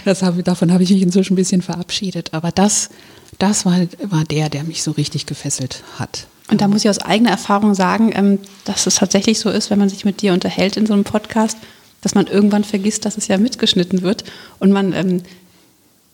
Das 0.05 0.23
habe. 0.23 0.43
Davon 0.43 0.73
habe 0.73 0.83
ich 0.83 0.91
mich 0.91 1.03
inzwischen 1.03 1.35
ein 1.35 1.37
bisschen 1.37 1.63
verabschiedet. 1.63 2.35
Aber 2.35 2.51
das, 2.51 2.91
das 3.39 3.65
war, 3.65 3.79
war 4.05 4.25
der, 4.25 4.49
der 4.49 4.65
mich 4.65 4.83
so 4.83 4.91
richtig 4.93 5.27
gefesselt 5.27 5.83
hat. 5.99 6.27
Und 6.51 6.61
da 6.61 6.69
muss 6.69 6.85
ich 6.85 6.91
aus 6.91 6.99
eigener 6.99 7.31
Erfahrung 7.31 7.75
sagen, 7.75 8.13
ähm, 8.15 8.39
dass 8.65 8.87
es 8.87 8.97
tatsächlich 8.97 9.39
so 9.39 9.49
ist, 9.51 9.71
wenn 9.71 9.79
man 9.79 9.89
sich 9.89 10.05
mit 10.05 10.23
dir 10.23 10.33
unterhält 10.33 10.77
in 10.77 10.87
so 10.87 10.93
einem 10.93 11.05
Podcast, 11.05 11.57
dass 12.01 12.15
man 12.15 12.27
irgendwann 12.27 12.65
vergisst, 12.65 13.05
dass 13.05 13.17
es 13.17 13.29
ja 13.29 13.39
mitgeschnitten 13.39 14.03
wird 14.03 14.25
und 14.59 14.73
man 14.73 14.93
ähm, 14.93 15.23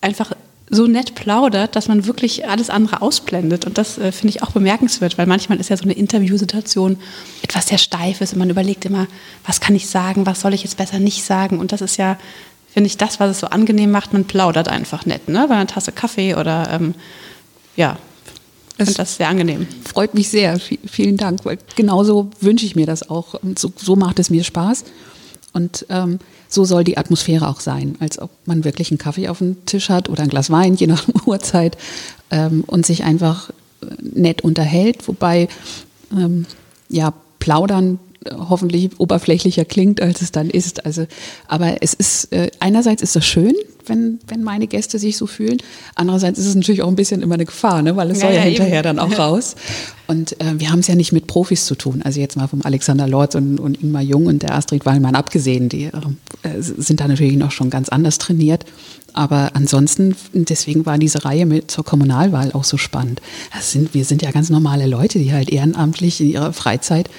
einfach 0.01 0.33
so 0.71 0.87
nett 0.87 1.15
plaudert, 1.15 1.77
dass 1.77 1.89
man 1.89 2.07
wirklich 2.07 2.49
alles 2.49 2.71
andere 2.71 3.03
ausblendet. 3.03 3.67
Und 3.67 3.79
das 3.79 3.99
äh, 3.99 4.13
finde 4.13 4.37
ich 4.37 4.43
auch 4.43 4.51
bemerkenswert, 4.51 5.19
weil 5.19 5.27
manchmal 5.27 5.59
ist 5.61 5.71
ja 5.71 5.77
so 5.77 5.85
eine 5.85 5.95
Interviewsituation 5.95 6.99
etwas 7.43 7.69
sehr 7.69 7.79
Steifes 7.79 8.33
und 8.33 8.39
man 8.39 8.51
überlegt 8.51 8.85
immer, 8.85 9.07
was 9.47 9.61
kann 9.61 9.75
ich 9.75 9.89
sagen, 9.89 10.27
was 10.27 10.41
soll 10.41 10.55
ich 10.55 10.65
jetzt 10.65 10.77
besser 10.77 10.99
nicht 10.99 11.25
sagen. 11.25 11.59
Und 11.59 11.73
das 11.73 11.81
ist 11.81 11.97
ja, 11.97 12.19
finde 12.73 12.89
ich, 12.89 12.97
das, 12.97 13.21
was 13.21 13.31
es 13.31 13.41
so 13.41 13.47
angenehm 13.49 13.91
macht, 13.91 14.13
man 14.13 14.25
plaudert 14.25 14.69
einfach 14.69 15.07
nett, 15.07 15.29
ne? 15.29 15.47
Bei 15.49 15.55
einer 15.55 15.67
Tasse 15.67 15.93
Kaffee 15.93 16.35
oder 16.35 16.69
ähm, 16.71 16.95
ja, 17.77 17.97
ich 18.79 18.85
finde 18.85 18.95
das 18.95 19.17
sehr 19.17 19.29
angenehm. 19.29 19.67
Freut 19.85 20.15
mich 20.15 20.29
sehr. 20.29 20.61
V 20.61 20.77
vielen 20.87 21.17
Dank. 21.17 21.45
Weil 21.45 21.59
genauso 21.75 22.31
wünsche 22.41 22.65
ich 22.65 22.77
mir 22.77 22.87
das 22.87 23.11
auch. 23.11 23.35
Und 23.35 23.59
so, 23.59 23.73
so 23.75 23.97
macht 23.97 24.21
es 24.21 24.31
mir 24.31 24.45
Spaß. 24.45 24.85
Und 25.53 25.85
ähm, 25.89 26.21
so 26.49 26.65
soll 26.65 26.85
die 26.85 26.97
Atmosphäre 26.97 27.47
auch 27.49 27.61
sein, 27.61 27.97
als 28.01 28.19
ob 28.19 28.31
man 28.47 28.65
wirklich 28.65 28.91
einen 28.91 28.99
Kaffee 28.99 29.29
auf 29.29 29.39
dem 29.39 29.65
Tisch 29.67 29.91
hat 29.91 30.09
oder 30.09 30.23
ein 30.23 30.29
Glas 30.29 30.51
Wein, 30.51 30.75
je 30.75 30.87
nach 30.87 31.07
Uhrzeit, 31.27 31.77
ähm, 32.31 32.65
und 32.67 32.87
sich 32.87 33.05
einfach 33.05 33.51
äh, 33.83 33.87
nett 34.01 34.43
unterhält. 34.43 35.07
Wobei, 35.07 35.49
ähm, 36.13 36.47
ja, 36.89 37.13
plaudern 37.39 37.99
hoffentlich 38.31 38.91
oberflächlicher 38.99 39.65
klingt, 39.65 40.01
als 40.01 40.23
es 40.23 40.33
dann 40.33 40.51
ist. 40.51 40.85
Also, 40.85 41.07
aber 41.47 41.83
es 41.83 41.95
ist, 41.95 42.33
äh, 42.33 42.51
einerseits 42.61 43.03
ist 43.03 43.17
das 43.17 43.25
schön, 43.25 43.55
wenn, 43.87 44.19
wenn 44.27 44.43
meine 44.43 44.67
Gäste 44.67 44.99
sich 44.99 45.17
so 45.17 45.27
fühlen. 45.27 45.59
Andererseits 45.95 46.39
ist 46.39 46.47
es 46.47 46.55
natürlich 46.55 46.83
auch 46.83 46.89
ein 46.89 46.97
bisschen 46.97 47.23
immer 47.23 47.35
eine 47.35 47.47
Gefahr, 47.47 47.83
ne? 47.83 47.97
weil 47.97 48.11
es 48.11 48.19
ja, 48.21 48.27
soll 48.27 48.35
ja, 48.35 48.41
ja 48.41 48.45
hinterher 48.45 48.83
dann 48.83 48.99
auch 48.99 49.19
raus. 49.19 49.57
Und 50.07 50.41
äh, 50.41 50.59
wir 50.59 50.71
haben 50.71 50.81
es 50.81 50.87
ja 50.87 50.95
nicht 50.95 51.13
mit 51.13 51.27
Profis 51.27 51.65
zu 51.67 51.75
tun. 51.75 52.03
Also 52.03 52.21
jetzt 52.21 52.37
mal 52.37 52.49
vom 52.49 52.63
Alexander 52.63 53.07
Lorz 53.07 53.35
und, 53.35 53.61
und 53.61 53.83
Ingmar 53.83 54.03
Jung 54.03 54.27
und 54.27 54.43
der 54.43 54.55
Astrid 54.55 54.87
Wallmann 54.87 55.15
abgesehen. 55.15 55.69
Die 55.69 55.85
äh, 55.85 55.91
sind 56.61 57.01
da 57.01 57.09
natürlich 57.09 57.37
noch 57.37 57.51
schon 57.51 57.71
ganz 57.71 57.89
anders 57.89 58.19
trainiert. 58.19 58.65
Aber 59.15 59.51
ansonsten, 59.55 60.15
deswegen 60.33 60.87
war 60.87 60.99
diese 60.99 61.25
Reihe 61.25 61.47
mit 61.47 61.71
zur 61.71 61.85
Kommunalwahl 61.85 62.53
auch 62.53 62.65
so 62.65 62.77
spannend. 62.77 63.21
Das 63.55 63.73
sind, 63.73 63.95
wir 63.95 64.05
sind 64.05 64.23
ja 64.23 64.31
ganz 64.31 64.51
normale 64.51 64.87
Leute, 64.87 65.19
die 65.19 65.33
halt 65.33 65.51
ehrenamtlich 65.51 66.21
in 66.21 66.31
ihrer 66.31 66.53
Freizeit 66.53 67.11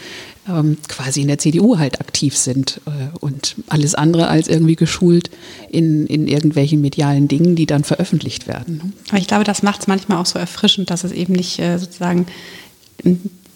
ähm, 0.50 0.78
quasi 0.88 1.22
in 1.22 1.28
der 1.28 1.38
CDU 1.38 1.78
halt 1.78 2.02
aktiv 2.02 2.36
sind 2.36 2.82
äh, 2.86 3.18
und 3.20 3.56
alles 3.68 3.96
andere 3.96 4.28
als 4.28 4.48
irgendwie 4.48 4.76
geschult 4.76 5.30
in, 5.70 6.08
in 6.08 6.28
irgendwelchen 6.28 6.82
medialen 6.82 7.28
Dingen, 7.28 7.56
die 7.56 7.66
dann 7.66 7.84
veröffentlicht 7.84 8.48
werden. 8.48 8.94
Aber 9.10 9.20
ich 9.20 9.28
glaube, 9.28 9.44
das 9.44 9.64
macht 9.64 9.82
es 9.82 9.88
manchmal 9.88 10.18
auch 10.18 10.26
so 10.26 10.40
erfrischend, 10.40 10.90
dass 10.90 11.04
es 11.04 11.12
eben 11.12 11.34
nicht 11.34 11.60
äh, 11.60 11.78
sozusagen 11.78 12.26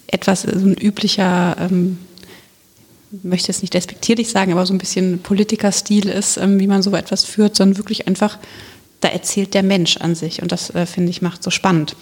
etwas, 0.06 0.42
so 0.42 0.48
ein 0.48 0.76
üblicher, 0.80 1.56
ähm, 1.58 1.98
möchte 3.22 3.50
es 3.50 3.62
nicht 3.62 3.74
despektierlich 3.74 4.30
sagen, 4.30 4.52
aber 4.52 4.66
so 4.66 4.74
ein 4.74 4.78
bisschen 4.78 5.20
Politikerstil 5.20 6.08
ist, 6.08 6.36
ähm, 6.36 6.58
wie 6.60 6.66
man 6.66 6.82
so 6.82 6.94
etwas 6.94 7.24
führt, 7.24 7.56
sondern 7.56 7.78
wirklich 7.78 8.06
einfach, 8.06 8.38
da 9.00 9.08
erzählt 9.08 9.54
der 9.54 9.62
Mensch 9.62 9.98
an 9.98 10.14
sich 10.14 10.42
und 10.42 10.50
das, 10.52 10.70
äh, 10.70 10.86
finde 10.86 11.10
ich, 11.10 11.22
macht 11.22 11.42
so 11.42 11.50
spannend. 11.50 11.96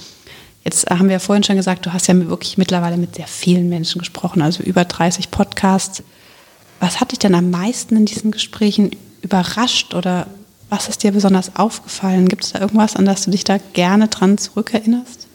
Jetzt 0.65 0.89
haben 0.91 1.07
wir 1.07 1.15
ja 1.15 1.19
vorhin 1.19 1.43
schon 1.43 1.57
gesagt, 1.57 1.87
du 1.87 1.93
hast 1.93 2.07
ja 2.07 2.29
wirklich 2.29 2.57
mittlerweile 2.57 2.97
mit 2.97 3.17
sehr 3.17 3.27
vielen 3.27 3.69
Menschen 3.69 3.99
gesprochen, 3.99 4.43
also 4.43 4.63
über 4.63 4.85
30 4.85 5.31
Podcasts. 5.31 6.03
Was 6.79 7.01
hat 7.01 7.13
dich 7.13 7.19
denn 7.19 7.35
am 7.35 7.51
meisten 7.51 7.97
in 7.97 8.07
diesen 8.07 8.31
Gesprächen 8.31 8.91
überrascht 9.23 9.95
oder 9.95 10.27
was 10.69 10.89
ist 10.89 11.03
dir 11.03 11.13
besonders 11.13 11.57
aufgefallen? 11.57 12.29
Gibt 12.29 12.45
es 12.45 12.53
da 12.53 12.61
irgendwas, 12.61 12.97
an 12.97 13.05
das 13.05 13.25
du 13.25 13.31
dich 13.31 13.45
da 13.45 13.59
gerne 13.73 14.09
dran 14.09 14.39
zurückerinnerst? 14.39 15.27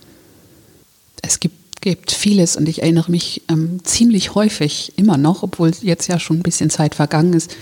Es 1.22 1.40
gibt, 1.40 1.82
gibt 1.82 2.12
vieles 2.12 2.56
und 2.56 2.68
ich 2.68 2.82
erinnere 2.82 3.12
mich 3.12 3.44
ähm, 3.50 3.82
ziemlich 3.84 4.34
häufig 4.34 4.94
immer 4.96 5.18
noch, 5.18 5.44
obwohl 5.44 5.72
jetzt 5.82 6.08
ja 6.08 6.20
schon 6.20 6.38
ein 6.38 6.44
bisschen 6.44 6.70
Zeit 6.70 6.96
vergangen 6.96 7.34
ist, 7.34 7.56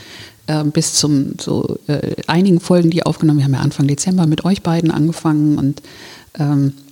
äh, 0.48 0.63
bis 0.63 0.93
zum 0.93 1.34
so 1.39 1.79
äh, 1.88 2.15
einigen 2.27 2.60
Folgen, 2.60 2.91
die 2.91 3.05
aufgenommen. 3.05 3.39
Wir 3.39 3.45
haben 3.45 3.53
ja 3.53 3.60
Anfang 3.60 3.88
Dezember 3.88 4.25
mit 4.25 4.45
euch 4.45 4.62
beiden 4.62 4.91
angefangen 4.91 5.57
und 5.57 5.81
ähm, 6.39 6.74
äh, 6.77 6.85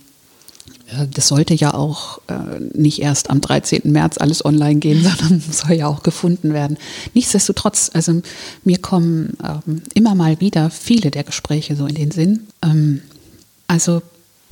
das 1.12 1.28
sollte 1.28 1.54
ja 1.54 1.74
auch 1.74 2.18
äh, 2.28 2.60
nicht 2.72 3.00
erst 3.00 3.30
am 3.30 3.40
13. 3.40 3.82
März 3.84 4.18
alles 4.18 4.44
online 4.44 4.80
gehen, 4.80 5.02
sondern 5.18 5.40
soll 5.40 5.76
ja 5.76 5.86
auch 5.86 6.02
gefunden 6.02 6.52
werden. 6.52 6.76
Nichtsdestotrotz, 7.14 7.90
also 7.94 8.20
mir 8.64 8.78
kommen 8.78 9.36
ähm, 9.42 9.82
immer 9.94 10.14
mal 10.14 10.40
wieder 10.40 10.70
viele 10.70 11.10
der 11.10 11.24
Gespräche 11.24 11.76
so 11.76 11.86
in 11.86 11.94
den 11.94 12.10
Sinn. 12.10 12.46
Ähm, 12.62 13.00
also 13.66 14.02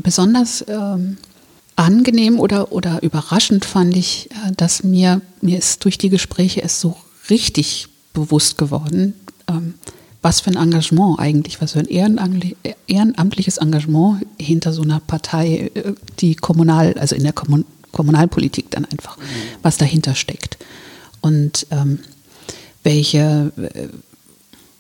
besonders 0.03 0.65
ähm, 0.69 1.19
angenehm 1.77 2.41
oder, 2.41 2.73
oder 2.73 3.03
überraschend 3.03 3.65
fand 3.65 3.97
ich, 3.97 4.31
äh, 4.31 4.53
dass 4.57 4.83
mir, 4.83 5.21
mir 5.41 5.59
ist 5.59 5.85
durch 5.85 5.99
die 5.99 6.11
Gespräche 6.11 6.63
es 6.63 6.81
so 6.81 6.97
richtig 7.31 7.89
bewusst 8.13 8.59
geworden, 8.59 9.15
ähm, 9.49 9.75
was 10.23 10.41
für 10.41 10.51
ein 10.51 10.57
Engagement 10.57 11.19
eigentlich, 11.19 11.61
was 11.61 11.73
für 11.73 11.81
ein 11.81 11.89
ehrenamtliches 12.87 13.59
Engagement 13.59 14.25
hinter 14.39 14.73
so 14.73 14.83
einer 14.83 15.01
Partei, 15.01 15.71
äh, 15.75 15.95
die 16.21 16.37
kommunal, 16.37 16.95
also 16.95 17.15
in 17.15 17.25
der 17.25 17.33
Kommun 17.33 17.65
Kommunalpolitik 17.93 18.71
dann 18.71 18.87
einfach, 18.87 19.19
mhm. 19.19 19.23
was 19.61 19.77
dahinter 19.77 20.15
steckt. 20.15 20.57
Und 21.21 21.67
ähm, 21.71 21.99
welche, 22.83 23.53
äh, 23.57 23.89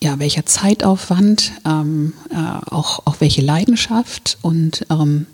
ja, 0.02 0.18
welcher 0.18 0.46
Zeitaufwand, 0.46 1.52
ähm, 1.66 2.14
äh, 2.30 2.37
auch, 2.70 3.06
auch 3.06 3.16
welche 3.20 3.42
Leidenschaft 3.42 4.38
und 4.40 4.87
ähm, 4.88 5.26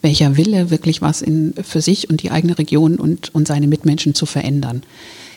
welcher 0.00 0.36
Wille, 0.36 0.70
wirklich 0.70 1.02
was 1.02 1.22
in, 1.22 1.54
für 1.62 1.82
sich 1.82 2.08
und 2.08 2.22
die 2.22 2.30
eigene 2.30 2.56
Region 2.56 2.96
und, 2.96 3.34
und 3.34 3.48
seine 3.48 3.66
Mitmenschen 3.66 4.14
zu 4.14 4.26
verändern. 4.26 4.84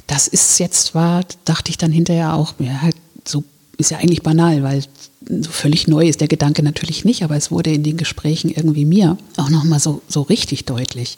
Das 0.05 0.27
ist 0.27 0.59
jetzt 0.59 0.95
war, 0.95 1.25
dachte 1.45 1.71
ich 1.71 1.77
dann 1.77 1.91
hinterher 1.91 2.35
auch, 2.35 2.53
ja, 2.59 2.81
halt 2.81 2.95
so 3.25 3.43
ist 3.77 3.91
ja 3.91 3.97
eigentlich 3.97 4.23
banal, 4.23 4.63
weil 4.63 4.83
so 5.27 5.51
völlig 5.51 5.87
neu 5.87 6.07
ist 6.07 6.21
der 6.21 6.27
Gedanke 6.27 6.63
natürlich 6.63 7.05
nicht, 7.05 7.23
aber 7.23 7.35
es 7.35 7.51
wurde 7.51 7.71
in 7.71 7.83
den 7.83 7.97
Gesprächen 7.97 8.49
irgendwie 8.49 8.85
mir 8.85 9.17
auch 9.37 9.49
nochmal 9.49 9.79
so, 9.79 10.01
so 10.07 10.21
richtig 10.23 10.65
deutlich. 10.65 11.17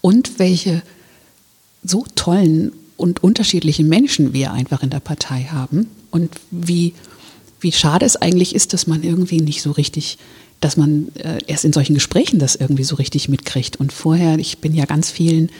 Und 0.00 0.38
welche 0.38 0.82
so 1.82 2.04
tollen 2.14 2.72
und 2.96 3.22
unterschiedlichen 3.22 3.88
Menschen 3.88 4.32
wir 4.32 4.52
einfach 4.52 4.82
in 4.82 4.90
der 4.90 5.00
Partei 5.00 5.48
haben 5.50 5.88
und 6.10 6.30
wie, 6.50 6.94
wie 7.60 7.72
schade 7.72 8.06
es 8.06 8.16
eigentlich 8.16 8.54
ist, 8.54 8.72
dass 8.72 8.86
man 8.86 9.02
irgendwie 9.02 9.40
nicht 9.40 9.62
so 9.62 9.72
richtig, 9.72 10.18
dass 10.60 10.76
man 10.76 11.08
äh, 11.14 11.38
erst 11.46 11.64
in 11.64 11.72
solchen 11.72 11.94
Gesprächen 11.94 12.38
das 12.38 12.56
irgendwie 12.56 12.84
so 12.84 12.96
richtig 12.96 13.28
mitkriegt. 13.28 13.76
Und 13.76 13.92
vorher, 13.92 14.38
ich 14.38 14.58
bin 14.58 14.74
ja 14.74 14.84
ganz 14.84 15.10
vielen 15.10 15.50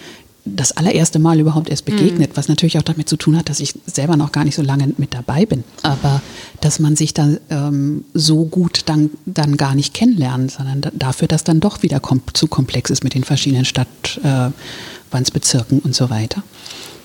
das 0.56 0.72
allererste 0.72 1.18
Mal 1.18 1.40
überhaupt 1.40 1.68
erst 1.68 1.84
begegnet, 1.84 2.30
mhm. 2.30 2.36
was 2.36 2.48
natürlich 2.48 2.78
auch 2.78 2.82
damit 2.82 3.08
zu 3.08 3.16
tun 3.16 3.36
hat, 3.36 3.48
dass 3.48 3.60
ich 3.60 3.74
selber 3.86 4.16
noch 4.16 4.32
gar 4.32 4.44
nicht 4.44 4.54
so 4.54 4.62
lange 4.62 4.92
mit 4.96 5.14
dabei 5.14 5.46
bin. 5.46 5.64
Aber 5.82 6.22
dass 6.60 6.78
man 6.78 6.96
sich 6.96 7.14
da 7.14 7.28
ähm, 7.50 8.04
so 8.14 8.44
gut 8.44 8.82
dann, 8.86 9.10
dann 9.26 9.56
gar 9.56 9.74
nicht 9.74 9.94
kennenlernt, 9.94 10.52
sondern 10.52 10.80
da, 10.80 10.90
dafür, 10.92 11.28
dass 11.28 11.44
dann 11.44 11.60
doch 11.60 11.82
wieder 11.82 12.00
kom 12.00 12.22
zu 12.32 12.48
komplex 12.48 12.90
ist 12.90 13.04
mit 13.04 13.14
den 13.14 13.24
verschiedenen 13.24 13.64
Stadtbezirken 13.64 15.78
äh, 15.78 15.84
und 15.84 15.94
so 15.94 16.10
weiter. 16.10 16.42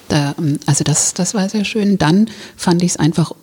Da, 0.10 0.36
ähm, 0.38 0.60
also 0.66 0.84
das, 0.84 1.14
das 1.14 1.34
war 1.34 1.48
sehr 1.50 1.66
schön. 1.66 1.98
Dann 1.98 2.30
fand 2.56 2.84
ich 2.84 2.92
es 2.92 2.98
einfach 2.98 3.34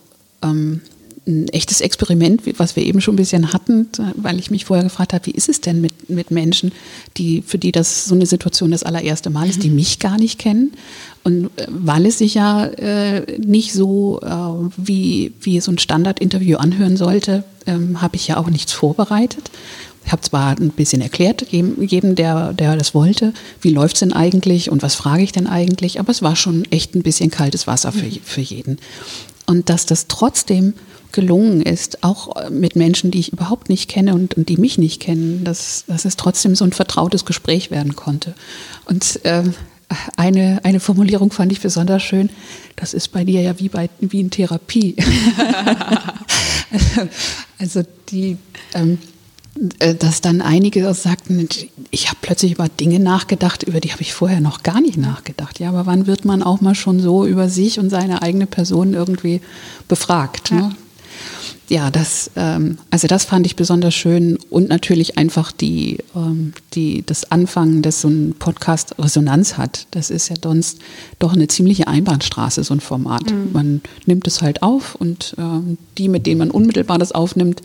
ähm, 0.43 0.81
ein 1.27 1.49
echtes 1.49 1.81
Experiment, 1.81 2.43
was 2.59 2.77
wir 2.77 2.83
eben 2.83 3.01
schon 3.01 3.15
ein 3.15 3.17
bisschen 3.17 3.53
hatten, 3.53 3.89
weil 4.17 4.39
ich 4.39 4.51
mich 4.51 4.65
vorher 4.65 4.85
gefragt 4.85 5.13
habe, 5.13 5.27
wie 5.27 5.33
ist 5.33 5.49
es 5.49 5.61
denn 5.61 5.81
mit, 5.81 6.09
mit 6.09 6.31
Menschen, 6.31 6.73
die, 7.17 7.43
für 7.43 7.59
die 7.59 7.73
das 7.73 8.07
so 8.07 8.15
eine 8.15 8.27
Situation 8.27 8.71
das 8.71 8.83
allererste 8.83 9.31
Mal 9.31 9.49
ist, 9.49 9.63
die 9.63 9.69
mhm. 9.69 9.77
mich 9.77 9.99
gar 9.99 10.19
nicht 10.19 10.39
kennen. 10.39 10.73
Und 11.23 11.47
äh, 11.57 11.67
weil 11.69 12.07
es 12.07 12.19
sich 12.19 12.35
ja 12.35 12.65
äh, 12.65 13.39
nicht 13.39 13.73
so 13.73 14.21
äh, 14.23 14.71
wie, 14.77 15.33
wie 15.41 15.61
so 15.61 15.71
ein 15.71 15.79
Standardinterview 15.79 16.57
anhören 16.57 16.97
sollte, 16.97 17.45
ähm, 17.67 18.01
habe 18.01 18.17
ich 18.17 18.27
ja 18.29 18.39
auch 18.39 18.49
nichts 18.49 18.73
vorbereitet. 18.73 19.51
Ich 20.05 20.13
habe 20.13 20.23
zwar 20.23 20.59
ein 20.59 20.71
bisschen 20.71 21.03
erklärt, 21.03 21.47
jedem, 21.51 22.15
der, 22.15 22.55
der 22.55 22.77
das 22.77 22.95
wollte, 22.95 23.35
wie 23.61 23.71
läuft 23.71 23.97
es 23.97 24.01
denn 24.01 24.15
eigentlich 24.15 24.71
und 24.71 24.83
was 24.83 24.95
frage 24.95 25.23
ich 25.23 25.33
denn 25.33 25.47
eigentlich, 25.47 26.01
aber 26.01 26.11
es 26.11 26.23
war 26.23 26.37
schon 26.37 26.65
echt 26.71 26.95
ein 26.95 27.03
bisschen 27.03 27.31
kaltes 27.31 27.67
Wasser 27.67 27.93
für, 27.93 28.07
mhm. 28.07 28.19
für 28.25 28.41
jeden. 28.41 28.79
Und 29.47 29.69
dass 29.69 29.85
das 29.85 30.07
trotzdem 30.07 30.75
gelungen 31.13 31.63
ist, 31.63 32.03
auch 32.03 32.51
mit 32.51 32.77
Menschen, 32.77 33.11
die 33.11 33.21
ich 33.21 33.33
überhaupt 33.33 33.69
nicht 33.69 33.89
kenne 33.89 34.15
und, 34.15 34.35
und 34.35 34.49
die 34.49 34.57
mich 34.57 34.79
nicht 34.79 35.01
kennen, 35.01 35.45
dass, 35.45 35.85
dass 35.87 36.05
es 36.05 36.17
trotzdem 36.17 36.55
so 36.55 36.65
ein 36.65 36.73
vertrautes 36.73 37.25
Gespräch 37.25 37.71
werden 37.71 37.97
konnte. 37.97 38.35
Und 38.87 39.25
äh, 39.25 39.45
eine, 40.17 40.61
eine 40.63 40.81
Formulierung 40.81 41.33
fand 41.33 41.53
ich 41.53 41.61
besonders 41.61 42.03
schön. 42.03 42.31
Das 42.77 42.95
ist 42.95 43.09
bei 43.09 43.25
dir 43.25 43.41
ja 43.41 43.59
wie, 43.59 43.69
bei, 43.69 43.91
wie 44.01 44.21
in 44.21 44.31
Therapie. 44.31 44.97
also 47.59 47.83
die, 48.11 48.37
ähm, 48.75 48.99
äh, 49.81 49.95
dass 49.95 50.21
dann 50.21 50.43
einige 50.43 50.93
sagten, 50.95 51.49
ich 51.91 52.09
habe 52.09 52.19
plötzlich 52.23 52.53
über 52.53 52.69
Dinge 52.69 53.01
nachgedacht, 53.01 53.65
über 53.65 53.81
die 53.81 53.93
habe 53.93 54.03
ich 54.03 54.15
vorher 54.15 54.41
noch 54.41 54.63
gar 54.63 54.81
nicht 54.81 54.97
nachgedacht. 54.97 55.59
Ja, 55.59 55.71
aber 55.71 55.87
wann 55.87 56.07
wird 56.07 56.25
man 56.25 56.43
auch 56.43 56.61
mal 56.61 56.77
schon 56.77 57.01
so 57.01 57.27
über 57.27 57.49
sich 57.49 57.81
und 57.81 57.91
seine 57.91 58.23
eigene 58.23 58.47
Person 58.47 58.95
irgendwie 58.95 59.41
befragt? 59.89 60.53
Ne? 60.53 60.71
Ja, 61.71 61.89
das, 61.93 62.33
ähm, 62.35 62.79
also 62.91 63.07
das 63.07 63.25
fand 63.25 63.47
ich 63.47 63.55
besonders 63.55 63.95
schön 63.95 64.39
und 64.51 64.69
natürlich 64.69 65.17
einfach 65.17 65.53
die, 65.53 65.99
ähm, 66.17 66.53
die, 66.75 67.05
das 67.07 67.31
Anfangen, 67.31 67.81
dass 67.81 68.01
so 68.01 68.09
ein 68.09 68.35
Podcast 68.37 68.97
Resonanz 68.99 69.57
hat, 69.57 69.87
das 69.93 70.11
ist 70.11 70.31
ja 70.31 70.37
sonst 70.43 70.81
doch 71.21 71.33
eine 71.33 71.47
ziemliche 71.47 71.87
Einbahnstraße, 71.87 72.65
so 72.65 72.75
ein 72.75 72.81
Format. 72.81 73.31
Mhm. 73.31 73.53
Man 73.53 73.81
nimmt 74.05 74.27
es 74.27 74.43
halt 74.43 74.65
auf 74.65 74.97
und 74.97 75.37
ähm, 75.39 75.79
die, 75.97 76.09
mit 76.09 76.27
denen 76.27 76.39
man 76.39 76.51
unmittelbar 76.51 76.99
das 76.99 77.13
aufnimmt, 77.13 77.63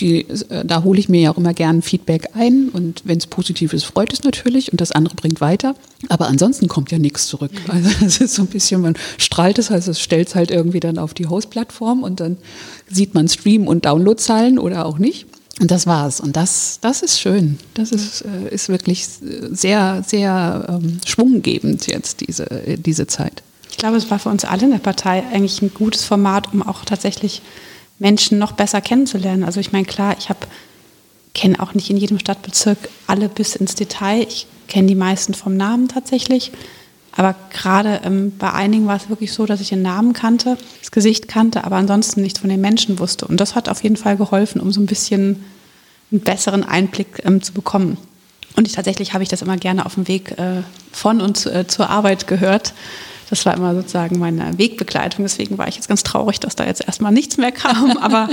die, 0.00 0.28
äh, 0.28 0.64
da 0.64 0.84
hole 0.84 0.98
ich 0.98 1.08
mir 1.08 1.20
ja 1.20 1.32
auch 1.32 1.38
immer 1.38 1.54
gern 1.54 1.82
Feedback 1.82 2.28
ein 2.34 2.68
und 2.68 3.02
wenn 3.04 3.18
es 3.18 3.26
positiv 3.26 3.72
ist, 3.72 3.84
freut 3.84 4.12
es 4.12 4.22
natürlich 4.22 4.70
und 4.70 4.80
das 4.80 4.92
andere 4.92 5.14
bringt 5.14 5.40
weiter. 5.40 5.74
Aber 6.08 6.28
ansonsten 6.28 6.68
kommt 6.68 6.92
ja 6.92 6.98
nichts 6.98 7.26
zurück. 7.26 7.52
Mhm. 7.52 7.70
Also 7.70 7.90
es 8.04 8.20
ist 8.20 8.34
so 8.34 8.42
ein 8.42 8.48
bisschen, 8.48 8.82
man 8.82 8.94
strahlt 9.18 9.58
es, 9.58 9.70
also 9.70 9.92
es 9.92 10.00
stellt 10.00 10.28
es 10.28 10.34
halt 10.34 10.50
irgendwie 10.50 10.80
dann 10.80 10.98
auf 10.98 11.14
die 11.14 11.26
Host-Plattform 11.26 12.02
und 12.02 12.20
dann 12.20 12.36
sieht 12.88 13.14
man 13.14 13.28
Stream- 13.28 13.66
und 13.68 13.84
Downloadzahlen 13.84 14.58
oder 14.58 14.86
auch 14.86 14.98
nicht. 14.98 15.26
Und 15.60 15.70
das 15.70 15.86
war's. 15.86 16.20
Und 16.20 16.36
das, 16.36 16.78
das 16.82 17.02
ist 17.02 17.18
schön. 17.18 17.58
Das 17.74 17.90
ist, 17.90 18.22
äh, 18.22 18.54
ist 18.54 18.68
wirklich 18.68 19.08
sehr, 19.08 20.04
sehr 20.06 20.66
ähm, 20.68 21.00
schwunggebend 21.06 21.86
jetzt, 21.86 22.20
diese, 22.20 22.46
diese 22.76 23.06
Zeit. 23.06 23.42
Ich 23.70 23.78
glaube, 23.78 23.96
es 23.96 24.10
war 24.10 24.18
für 24.18 24.28
uns 24.28 24.44
alle 24.44 24.64
in 24.64 24.70
der 24.70 24.78
Partei 24.78 25.22
eigentlich 25.32 25.62
ein 25.62 25.72
gutes 25.72 26.04
Format, 26.04 26.52
um 26.52 26.62
auch 26.62 26.84
tatsächlich 26.84 27.42
Menschen 27.98 28.38
noch 28.38 28.52
besser 28.52 28.80
kennenzulernen. 28.80 29.44
Also 29.44 29.60
ich 29.60 29.72
meine, 29.72 29.86
klar, 29.86 30.14
ich 30.18 30.28
habe 30.28 30.46
kenne 31.36 31.60
auch 31.60 31.74
nicht 31.74 31.90
in 31.90 31.98
jedem 31.98 32.18
Stadtbezirk 32.18 32.78
alle 33.06 33.28
bis 33.28 33.56
ins 33.56 33.74
Detail. 33.74 34.22
Ich 34.22 34.46
kenne 34.68 34.88
die 34.88 34.94
meisten 34.94 35.34
vom 35.34 35.56
Namen 35.56 35.88
tatsächlich. 35.88 36.50
Aber 37.16 37.34
gerade 37.50 38.00
ähm, 38.04 38.32
bei 38.38 38.52
einigen 38.52 38.86
war 38.86 38.96
es 38.96 39.08
wirklich 39.08 39.32
so, 39.32 39.46
dass 39.46 39.60
ich 39.60 39.70
den 39.70 39.82
Namen 39.82 40.12
kannte, 40.12 40.58
das 40.80 40.90
Gesicht 40.90 41.28
kannte, 41.28 41.64
aber 41.64 41.76
ansonsten 41.76 42.20
nicht 42.20 42.38
von 42.38 42.50
den 42.50 42.60
Menschen 42.60 42.98
wusste. 42.98 43.26
Und 43.26 43.40
das 43.40 43.54
hat 43.54 43.68
auf 43.68 43.82
jeden 43.82 43.96
Fall 43.96 44.16
geholfen, 44.16 44.60
um 44.60 44.70
so 44.70 44.80
ein 44.80 44.86
bisschen 44.86 45.44
einen 46.12 46.20
besseren 46.20 46.62
Einblick 46.62 47.22
ähm, 47.24 47.42
zu 47.42 47.52
bekommen. 47.52 47.96
Und 48.56 48.66
ich, 48.66 48.74
tatsächlich 48.74 49.12
habe 49.12 49.22
ich 49.22 49.28
das 49.28 49.42
immer 49.42 49.56
gerne 49.56 49.86
auf 49.86 49.94
dem 49.94 50.08
Weg 50.08 50.38
äh, 50.38 50.62
von 50.92 51.20
und 51.20 51.46
äh, 51.46 51.66
zur 51.66 51.90
Arbeit 51.90 52.26
gehört. 52.26 52.74
Das 53.28 53.44
war 53.44 53.54
immer 53.54 53.74
sozusagen 53.74 54.18
meine 54.18 54.56
Wegbegleitung. 54.56 55.24
Deswegen 55.24 55.58
war 55.58 55.68
ich 55.68 55.74
jetzt 55.74 55.88
ganz 55.88 56.02
traurig, 56.02 56.38
dass 56.40 56.54
da 56.54 56.64
jetzt 56.64 56.86
erstmal 56.86 57.12
nichts 57.12 57.38
mehr 57.38 57.52
kam. 57.52 57.96
Aber 58.00 58.28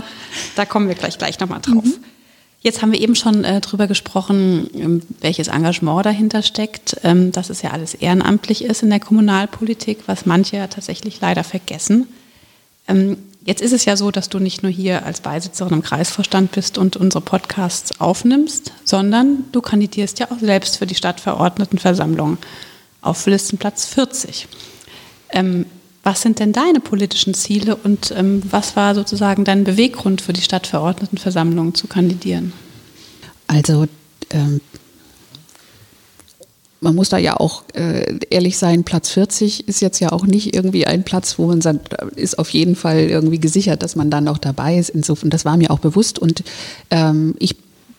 da 0.55 0.65
kommen 0.65 0.87
wir 0.87 0.95
gleich, 0.95 1.17
gleich 1.17 1.39
nochmal 1.39 1.61
drauf. 1.61 1.83
Mhm. 1.83 1.95
Jetzt 2.63 2.81
haben 2.81 2.93
wir 2.93 3.01
eben 3.01 3.15
schon 3.15 3.43
äh, 3.43 3.59
drüber 3.59 3.87
gesprochen, 3.87 4.69
ähm, 4.73 5.01
welches 5.19 5.49
Engagement 5.49 6.05
dahinter 6.05 6.41
steckt, 6.41 6.95
ähm, 7.03 7.33
dass 7.33 7.49
es 7.49 7.61
ja 7.61 7.71
alles 7.71 7.93
ehrenamtlich 7.93 8.63
ist 8.63 8.83
in 8.83 8.89
der 8.89 9.01
Kommunalpolitik, 9.01 9.99
was 10.05 10.25
manche 10.25 10.55
ja 10.55 10.67
tatsächlich 10.67 11.19
leider 11.19 11.43
vergessen. 11.43 12.07
Ähm, 12.87 13.17
jetzt 13.43 13.61
ist 13.61 13.73
es 13.73 13.83
ja 13.83 13.97
so, 13.97 14.11
dass 14.11 14.29
du 14.29 14.39
nicht 14.39 14.63
nur 14.63 14.71
hier 14.71 15.05
als 15.05 15.19
Beisitzerin 15.19 15.73
im 15.73 15.81
Kreisvorstand 15.81 16.53
bist 16.53 16.77
und 16.77 16.95
unsere 16.95 17.21
Podcasts 17.21 17.99
aufnimmst, 17.99 18.71
sondern 18.85 19.43
du 19.51 19.61
kandidierst 19.61 20.19
ja 20.19 20.31
auch 20.31 20.39
selbst 20.39 20.77
für 20.77 20.87
die 20.87 20.95
Stadtverordnetenversammlung 20.95 22.37
auf 23.01 23.25
Listenplatz 23.25 23.85
40. 23.87 24.47
Ähm, 25.31 25.65
was 26.03 26.21
sind 26.21 26.39
denn 26.39 26.51
deine 26.51 26.81
politischen 26.81 27.33
Ziele 27.33 27.77
und 27.77 28.13
ähm, 28.15 28.41
was 28.49 28.75
war 28.75 28.93
sozusagen 28.93 29.45
dein 29.45 29.63
Beweggrund 29.63 30.21
für 30.21 30.33
die 30.33 30.41
Stadtverordnetenversammlung 30.41 31.73
zu 31.75 31.87
kandidieren? 31.87 32.51
Also 33.47 33.87
ähm, 34.29 34.59
man 36.81 36.95
muss 36.95 37.09
da 37.09 37.17
ja 37.17 37.37
auch 37.37 37.63
äh, 37.73 38.19
ehrlich 38.29 38.57
sein, 38.57 38.83
Platz 38.83 39.09
40 39.11 39.69
ist 39.69 39.81
jetzt 39.81 39.99
ja 39.99 40.11
auch 40.11 40.25
nicht 40.25 40.53
irgendwie 40.53 40.85
ein 40.85 41.03
Platz, 41.03 41.39
wo 41.39 41.47
man 41.47 41.61
sagt, 41.61 41.93
ist 42.15 42.37
auf 42.37 42.49
jeden 42.49 42.75
Fall 42.75 42.99
irgendwie 42.99 43.39
gesichert, 43.39 43.81
dass 43.81 43.95
man 43.95 44.11
dann 44.11 44.27
auch 44.27 44.37
dabei 44.37 44.77
ist. 44.77 44.89
Insofern, 44.89 45.29
das 45.29 45.45
war 45.45 45.55
mir 45.55 45.71
auch 45.71 45.79
bewusst 45.79 46.19
und 46.19 46.43
ähm, 46.91 47.35
ich 47.39 47.55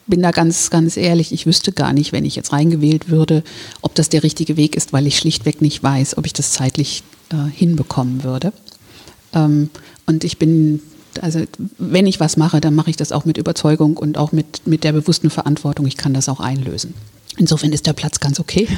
bin 0.07 0.23
da 0.23 0.31
ganz, 0.31 0.71
ganz 0.71 0.97
ehrlich, 0.97 1.33
ich 1.33 1.47
wüsste 1.47 1.73
gar 1.73 1.93
nicht, 1.93 2.13
wenn 2.13 2.25
ich 2.25 2.37
jetzt 2.37 2.53
reingewählt 2.53 3.09
würde, 3.09 3.43
ob 3.81 3.95
das 3.95 4.09
der 4.09 4.23
richtige 4.23 4.57
Weg 4.57 4.77
ist, 4.77 4.93
weil 4.93 5.07
ich 5.07 5.19
schlichtweg 5.19 5.63
nicht 5.63 5.83
weiß, 5.83 6.19
ob 6.19 6.27
ich 6.27 6.33
das 6.33 6.53
zeitlich 6.53 7.03
äh, 7.31 7.51
hinbekommen 7.51 8.23
würde. 8.25 8.53
Ähm, 9.33 9.71
und 10.07 10.25
ich 10.25 10.39
bin, 10.39 10.81
also 11.21 11.41
wenn 11.79 12.07
ich 12.07 12.21
was 12.21 12.37
mache, 12.37 12.61
dann 12.61 12.75
mache 12.75 12.91
ich 12.91 12.97
das 12.97 13.13
auch 13.13 13.25
mit 13.25 13.39
Überzeugung 13.39 13.97
und 13.97 14.19
auch 14.19 14.33
mit, 14.33 14.67
mit 14.67 14.85
der 14.85 14.93
bewussten 14.93 15.31
Verantwortung, 15.31 15.87
ich 15.87 15.97
kann 15.97 16.15
das 16.15 16.29
auch 16.29 16.41
einlösen. 16.41 16.95
Insofern 17.37 17.73
ist 17.73 17.87
der 17.87 17.95
Platz 17.95 18.21
ganz 18.21 18.39
okay. 18.39 18.69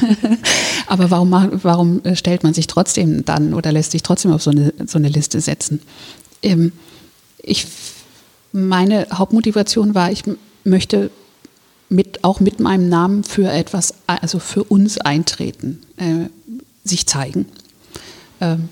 Aber 0.87 1.11
warum, 1.11 1.31
warum 1.63 2.01
stellt 2.15 2.43
man 2.43 2.55
sich 2.55 2.67
trotzdem 2.67 3.25
dann 3.25 3.53
oder 3.53 3.71
lässt 3.71 3.91
sich 3.91 4.03
trotzdem 4.03 4.33
auf 4.33 4.43
so 4.43 4.51
eine, 4.51 4.73
so 4.87 4.97
eine 4.97 5.09
Liste 5.09 5.41
setzen? 5.41 5.81
Ähm, 6.43 6.73
ich, 7.43 7.67
meine 8.53 9.09
Hauptmotivation 9.13 9.95
war, 9.95 10.11
ich 10.11 10.23
möchte 10.65 11.11
mit, 11.89 12.25
auch 12.25 12.41
mit 12.41 12.61
meinem 12.61 12.89
Namen 12.89 13.25
für 13.25 13.51
etwas, 13.51 13.95
also 14.07 14.39
für 14.39 14.65
uns 14.65 14.99
eintreten, 14.99 15.83
äh, 15.97 16.29
sich 16.85 17.07
zeigen 17.07 17.47
ähm, 18.41 18.69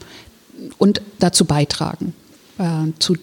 und 0.78 1.02
dazu 1.18 1.44
beitragen, 1.44 2.14
äh, 2.58 2.92
zu 2.98 3.16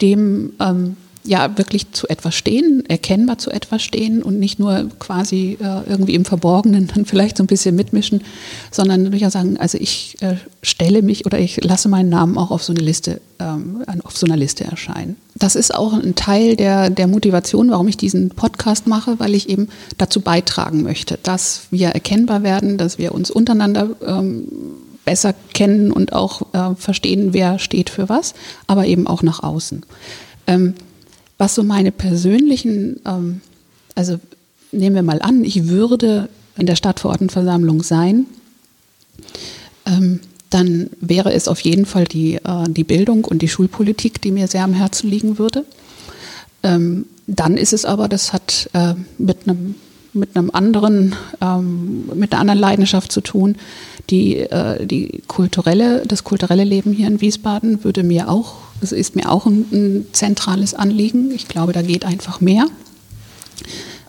dem 0.00 0.52
ähm, 0.60 0.96
ja 1.24 1.56
wirklich 1.58 1.92
zu 1.92 2.08
etwas 2.08 2.34
stehen, 2.34 2.84
erkennbar 2.88 3.38
zu 3.38 3.50
etwas 3.50 3.82
stehen 3.82 4.22
und 4.22 4.38
nicht 4.38 4.58
nur 4.58 4.88
quasi 4.98 5.58
äh, 5.60 5.88
irgendwie 5.88 6.14
im 6.14 6.24
Verborgenen 6.24 6.86
dann 6.86 7.04
vielleicht 7.06 7.36
so 7.36 7.42
ein 7.42 7.46
bisschen 7.46 7.76
mitmischen, 7.76 8.22
sondern 8.70 9.10
durchaus 9.10 9.34
sagen, 9.34 9.56
also 9.58 9.78
ich 9.78 10.16
äh, 10.20 10.36
stelle 10.62 11.02
mich 11.02 11.26
oder 11.26 11.38
ich 11.38 11.62
lasse 11.62 11.88
meinen 11.88 12.08
Namen 12.08 12.38
auch 12.38 12.50
auf 12.50 12.62
so 12.62 12.72
eine 12.72 12.80
Liste, 12.80 13.20
ähm, 13.38 13.84
auf 14.04 14.16
so 14.16 14.26
einer 14.26 14.36
Liste 14.36 14.64
erscheinen. 14.64 15.16
Das 15.34 15.56
ist 15.56 15.74
auch 15.74 15.92
ein 15.92 16.14
Teil 16.14 16.56
der, 16.56 16.90
der 16.90 17.06
Motivation, 17.06 17.70
warum 17.70 17.88
ich 17.88 17.96
diesen 17.96 18.30
Podcast 18.30 18.86
mache, 18.86 19.18
weil 19.18 19.34
ich 19.34 19.48
eben 19.48 19.68
dazu 19.98 20.20
beitragen 20.20 20.82
möchte, 20.82 21.18
dass 21.22 21.62
wir 21.70 21.88
erkennbar 21.88 22.42
werden, 22.42 22.78
dass 22.78 22.98
wir 22.98 23.12
uns 23.12 23.30
untereinander 23.30 23.90
ähm, 24.06 24.48
besser 25.04 25.34
kennen 25.54 25.92
und 25.92 26.12
auch 26.12 26.54
äh, 26.54 26.74
verstehen, 26.76 27.32
wer 27.32 27.58
steht 27.58 27.90
für 27.90 28.08
was, 28.08 28.34
aber 28.66 28.86
eben 28.86 29.06
auch 29.06 29.22
nach 29.22 29.42
außen. 29.42 29.82
Ähm, 30.46 30.74
was 31.40 31.54
so 31.54 31.62
meine 31.62 31.90
persönlichen, 31.90 33.00
ähm, 33.06 33.40
also 33.94 34.20
nehmen 34.72 34.94
wir 34.94 35.02
mal 35.02 35.22
an, 35.22 35.42
ich 35.42 35.68
würde 35.68 36.28
in 36.58 36.66
der 36.66 36.76
Stadtverordnetenversammlung 36.76 37.82
sein, 37.82 38.26
ähm, 39.86 40.20
dann 40.50 40.90
wäre 41.00 41.32
es 41.32 41.48
auf 41.48 41.60
jeden 41.60 41.86
Fall 41.86 42.04
die, 42.04 42.34
äh, 42.34 42.68
die 42.68 42.84
Bildung 42.84 43.24
und 43.24 43.40
die 43.40 43.48
Schulpolitik, 43.48 44.20
die 44.20 44.32
mir 44.32 44.48
sehr 44.48 44.64
am 44.64 44.74
Herzen 44.74 45.08
liegen 45.08 45.38
würde. 45.38 45.64
Ähm, 46.62 47.06
dann 47.26 47.56
ist 47.56 47.72
es 47.72 47.84
aber, 47.86 48.08
das 48.08 48.32
hat 48.32 48.68
äh, 48.74 48.94
mit 49.18 49.48
einem 49.48 49.76
mit 50.12 50.36
einem 50.36 50.50
anderen, 50.50 51.14
ähm, 51.40 52.10
mit 52.14 52.32
einer 52.32 52.40
anderen 52.40 52.58
Leidenschaft 52.58 53.12
zu 53.12 53.20
tun. 53.20 53.54
Die, 54.10 54.38
äh, 54.38 54.84
die 54.84 55.22
kulturelle, 55.28 56.04
das 56.04 56.24
kulturelle 56.24 56.64
Leben 56.64 56.92
hier 56.92 57.06
in 57.06 57.20
Wiesbaden 57.20 57.84
würde 57.84 58.02
mir 58.02 58.28
auch, 58.28 58.56
es 58.80 58.92
ist 58.92 59.16
mir 59.16 59.30
auch 59.30 59.46
ein, 59.46 59.66
ein, 59.72 60.06
zentrales 60.12 60.74
Anliegen. 60.74 61.30
Ich 61.32 61.48
glaube, 61.48 61.72
da 61.72 61.82
geht 61.82 62.04
einfach 62.04 62.40
mehr. 62.40 62.66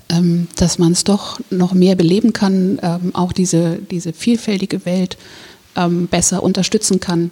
Ähm, 0.09 0.47
dass 0.55 0.77
man 0.77 0.91
es 0.91 1.05
doch 1.05 1.39
noch 1.49 1.73
mehr 1.73 1.95
beleben 1.95 2.33
kann, 2.33 2.79
ähm, 2.81 3.15
auch 3.15 3.31
diese, 3.31 3.77
diese 3.77 4.11
vielfältige 4.11 4.85
Welt 4.85 5.17
ähm, 5.77 6.07
besser 6.07 6.43
unterstützen 6.43 6.99
kann. 6.99 7.31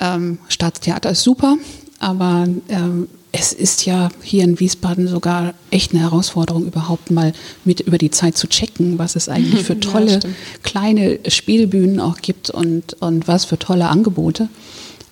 Ähm, 0.00 0.38
Staatstheater 0.48 1.10
ist 1.10 1.22
super, 1.22 1.56
aber 2.00 2.48
ähm, 2.68 3.08
es 3.38 3.52
ist 3.52 3.84
ja 3.86 4.08
hier 4.22 4.44
in 4.44 4.58
Wiesbaden 4.58 5.08
sogar 5.08 5.54
echt 5.70 5.92
eine 5.92 6.02
Herausforderung, 6.02 6.66
überhaupt 6.66 7.10
mal 7.10 7.32
mit 7.64 7.80
über 7.80 7.98
die 7.98 8.10
Zeit 8.10 8.36
zu 8.36 8.48
checken, 8.48 8.98
was 8.98 9.14
es 9.14 9.28
eigentlich 9.28 9.64
für 9.64 9.78
tolle 9.80 10.12
ja, 10.12 10.20
kleine 10.62 11.18
Spielbühnen 11.28 12.00
auch 12.00 12.18
gibt 12.18 12.50
und, 12.50 12.94
und 13.00 13.28
was 13.28 13.44
für 13.44 13.58
tolle 13.58 13.88
Angebote. 13.88 14.48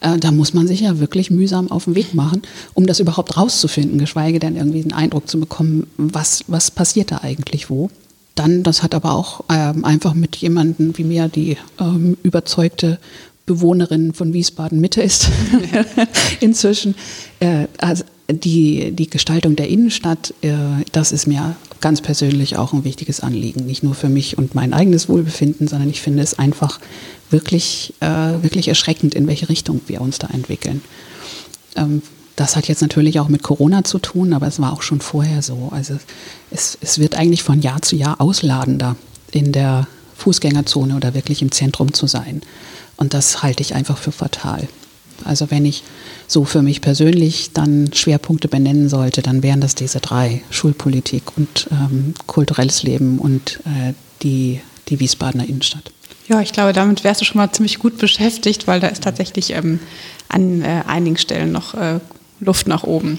Äh, 0.04 0.18
da 0.18 0.30
muss 0.30 0.54
man 0.54 0.66
sich 0.66 0.80
ja 0.80 1.00
wirklich 1.00 1.30
mühsam 1.30 1.70
auf 1.70 1.84
den 1.84 1.94
Weg 1.94 2.14
machen, 2.14 2.42
um 2.74 2.86
das 2.86 3.00
überhaupt 3.00 3.36
rauszufinden, 3.36 3.98
geschweige 3.98 4.38
denn 4.38 4.56
irgendwie 4.56 4.82
einen 4.82 4.92
Eindruck 4.92 5.28
zu 5.28 5.40
bekommen, 5.40 5.86
was, 5.96 6.44
was 6.46 6.70
passiert 6.70 7.10
da 7.10 7.20
eigentlich 7.22 7.70
wo. 7.70 7.90
Dann, 8.34 8.62
das 8.62 8.82
hat 8.82 8.94
aber 8.94 9.14
auch 9.14 9.44
ähm, 9.50 9.84
einfach 9.84 10.14
mit 10.14 10.36
jemandem 10.36 10.96
wie 10.98 11.04
mir, 11.04 11.28
die 11.28 11.56
ähm, 11.80 12.16
überzeugte 12.22 12.98
Bewohnerin 13.46 14.12
von 14.12 14.32
Wiesbaden 14.32 14.80
Mitte 14.80 15.02
ist 15.02 15.30
inzwischen. 16.40 16.94
Äh, 17.40 17.66
also 17.78 18.04
die, 18.30 18.92
die 18.92 19.08
Gestaltung 19.08 19.56
der 19.56 19.68
Innenstadt, 19.68 20.34
äh, 20.42 20.52
das 20.92 21.12
ist 21.12 21.26
mir 21.26 21.56
ganz 21.80 22.00
persönlich 22.00 22.56
auch 22.56 22.72
ein 22.72 22.84
wichtiges 22.84 23.20
Anliegen. 23.20 23.66
Nicht 23.66 23.82
nur 23.82 23.94
für 23.94 24.08
mich 24.08 24.38
und 24.38 24.54
mein 24.54 24.72
eigenes 24.72 25.08
Wohlbefinden, 25.08 25.68
sondern 25.68 25.90
ich 25.90 26.00
finde 26.00 26.22
es 26.22 26.38
einfach 26.38 26.80
wirklich, 27.30 27.94
äh, 28.00 28.06
wirklich 28.42 28.68
erschreckend, 28.68 29.14
in 29.14 29.26
welche 29.26 29.48
Richtung 29.48 29.80
wir 29.86 30.00
uns 30.00 30.18
da 30.18 30.28
entwickeln. 30.28 30.82
Ähm, 31.76 32.02
das 32.36 32.56
hat 32.56 32.66
jetzt 32.66 32.82
natürlich 32.82 33.20
auch 33.20 33.28
mit 33.28 33.42
Corona 33.42 33.84
zu 33.84 33.98
tun, 33.98 34.32
aber 34.32 34.46
es 34.46 34.60
war 34.60 34.72
auch 34.72 34.82
schon 34.82 35.00
vorher 35.00 35.40
so. 35.42 35.68
Also 35.70 35.96
es, 36.50 36.76
es 36.80 36.98
wird 36.98 37.14
eigentlich 37.14 37.42
von 37.42 37.60
Jahr 37.60 37.82
zu 37.82 37.96
Jahr 37.96 38.20
ausladender, 38.20 38.96
in 39.30 39.52
der 39.52 39.86
Fußgängerzone 40.16 40.96
oder 40.96 41.14
wirklich 41.14 41.42
im 41.42 41.52
Zentrum 41.52 41.92
zu 41.92 42.06
sein. 42.06 42.42
Und 42.96 43.14
das 43.14 43.42
halte 43.42 43.62
ich 43.62 43.74
einfach 43.74 43.98
für 43.98 44.12
fatal. 44.12 44.68
Also 45.24 45.50
wenn 45.50 45.64
ich 45.64 45.84
so 46.26 46.44
für 46.44 46.62
mich 46.62 46.80
persönlich 46.80 47.52
dann 47.52 47.90
Schwerpunkte 47.92 48.48
benennen 48.48 48.88
sollte, 48.88 49.22
dann 49.22 49.42
wären 49.42 49.60
das 49.60 49.74
diese 49.74 50.00
drei, 50.00 50.42
Schulpolitik 50.50 51.36
und 51.36 51.68
ähm, 51.70 52.14
kulturelles 52.26 52.82
Leben 52.82 53.18
und 53.18 53.60
äh, 53.64 53.92
die, 54.22 54.60
die 54.88 55.00
Wiesbadener 55.00 55.48
Innenstadt. 55.48 55.92
Ja, 56.26 56.40
ich 56.40 56.52
glaube, 56.52 56.72
damit 56.72 57.04
wärst 57.04 57.20
du 57.20 57.24
schon 57.24 57.38
mal 57.38 57.52
ziemlich 57.52 57.78
gut 57.78 57.98
beschäftigt, 57.98 58.66
weil 58.66 58.80
da 58.80 58.88
ist 58.88 59.04
tatsächlich 59.04 59.50
ähm, 59.50 59.78
an 60.28 60.62
äh, 60.62 60.82
einigen 60.86 61.18
Stellen 61.18 61.52
noch 61.52 61.74
äh, 61.74 62.00
Luft 62.40 62.66
nach 62.66 62.82
oben. 62.82 63.18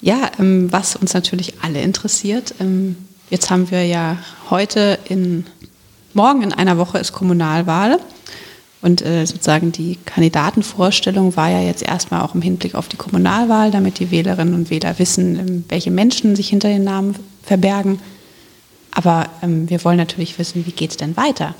Ja, 0.00 0.30
ähm, 0.38 0.72
was 0.72 0.96
uns 0.96 1.12
natürlich 1.12 1.54
alle 1.62 1.82
interessiert, 1.82 2.54
ähm, 2.58 2.96
jetzt 3.28 3.50
haben 3.50 3.70
wir 3.70 3.84
ja 3.84 4.16
heute 4.48 4.98
in, 5.08 5.44
morgen 6.14 6.42
in 6.42 6.52
einer 6.54 6.78
Woche 6.78 6.98
ist 6.98 7.12
Kommunalwahl. 7.12 7.98
Und 8.82 9.04
äh, 9.04 9.26
sozusagen 9.26 9.72
die 9.72 9.98
Kandidatenvorstellung 10.06 11.36
war 11.36 11.50
ja 11.50 11.60
jetzt 11.60 11.82
erstmal 11.82 12.22
auch 12.22 12.34
im 12.34 12.40
Hinblick 12.40 12.74
auf 12.74 12.88
die 12.88 12.96
Kommunalwahl, 12.96 13.70
damit 13.70 13.98
die 13.98 14.10
Wählerinnen 14.10 14.54
und 14.54 14.70
Wähler 14.70 14.98
wissen, 14.98 15.38
ähm, 15.38 15.64
welche 15.68 15.90
Menschen 15.90 16.34
sich 16.34 16.48
hinter 16.48 16.68
den 16.68 16.84
Namen 16.84 17.14
verbergen. 17.42 18.00
Aber 18.92 19.28
ähm, 19.42 19.68
wir 19.68 19.84
wollen 19.84 19.98
natürlich 19.98 20.38
wissen, 20.38 20.64
wie 20.66 20.72
geht 20.72 20.90
es 20.92 20.96
denn 20.96 21.16
weiter? 21.16 21.54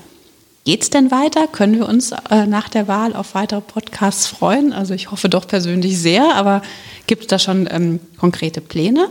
Geht 0.63 0.81
es 0.81 0.89
denn 0.89 1.11
weiter? 1.11 1.47
Können 1.47 1.75
wir 1.75 1.87
uns 1.87 2.11
äh, 2.11 2.45
nach 2.45 2.69
der 2.69 2.87
Wahl 2.87 3.15
auf 3.15 3.35
weitere 3.35 3.61
Podcasts 3.61 4.27
freuen? 4.27 4.73
Also 4.73 4.93
ich 4.93 5.11
hoffe 5.11 5.29
doch 5.29 5.47
persönlich 5.47 5.99
sehr, 5.99 6.35
aber 6.35 6.61
gibt 7.07 7.23
es 7.23 7.27
da 7.27 7.39
schon 7.39 7.67
ähm, 7.71 7.99
konkrete 8.17 8.61
Pläne? 8.61 9.09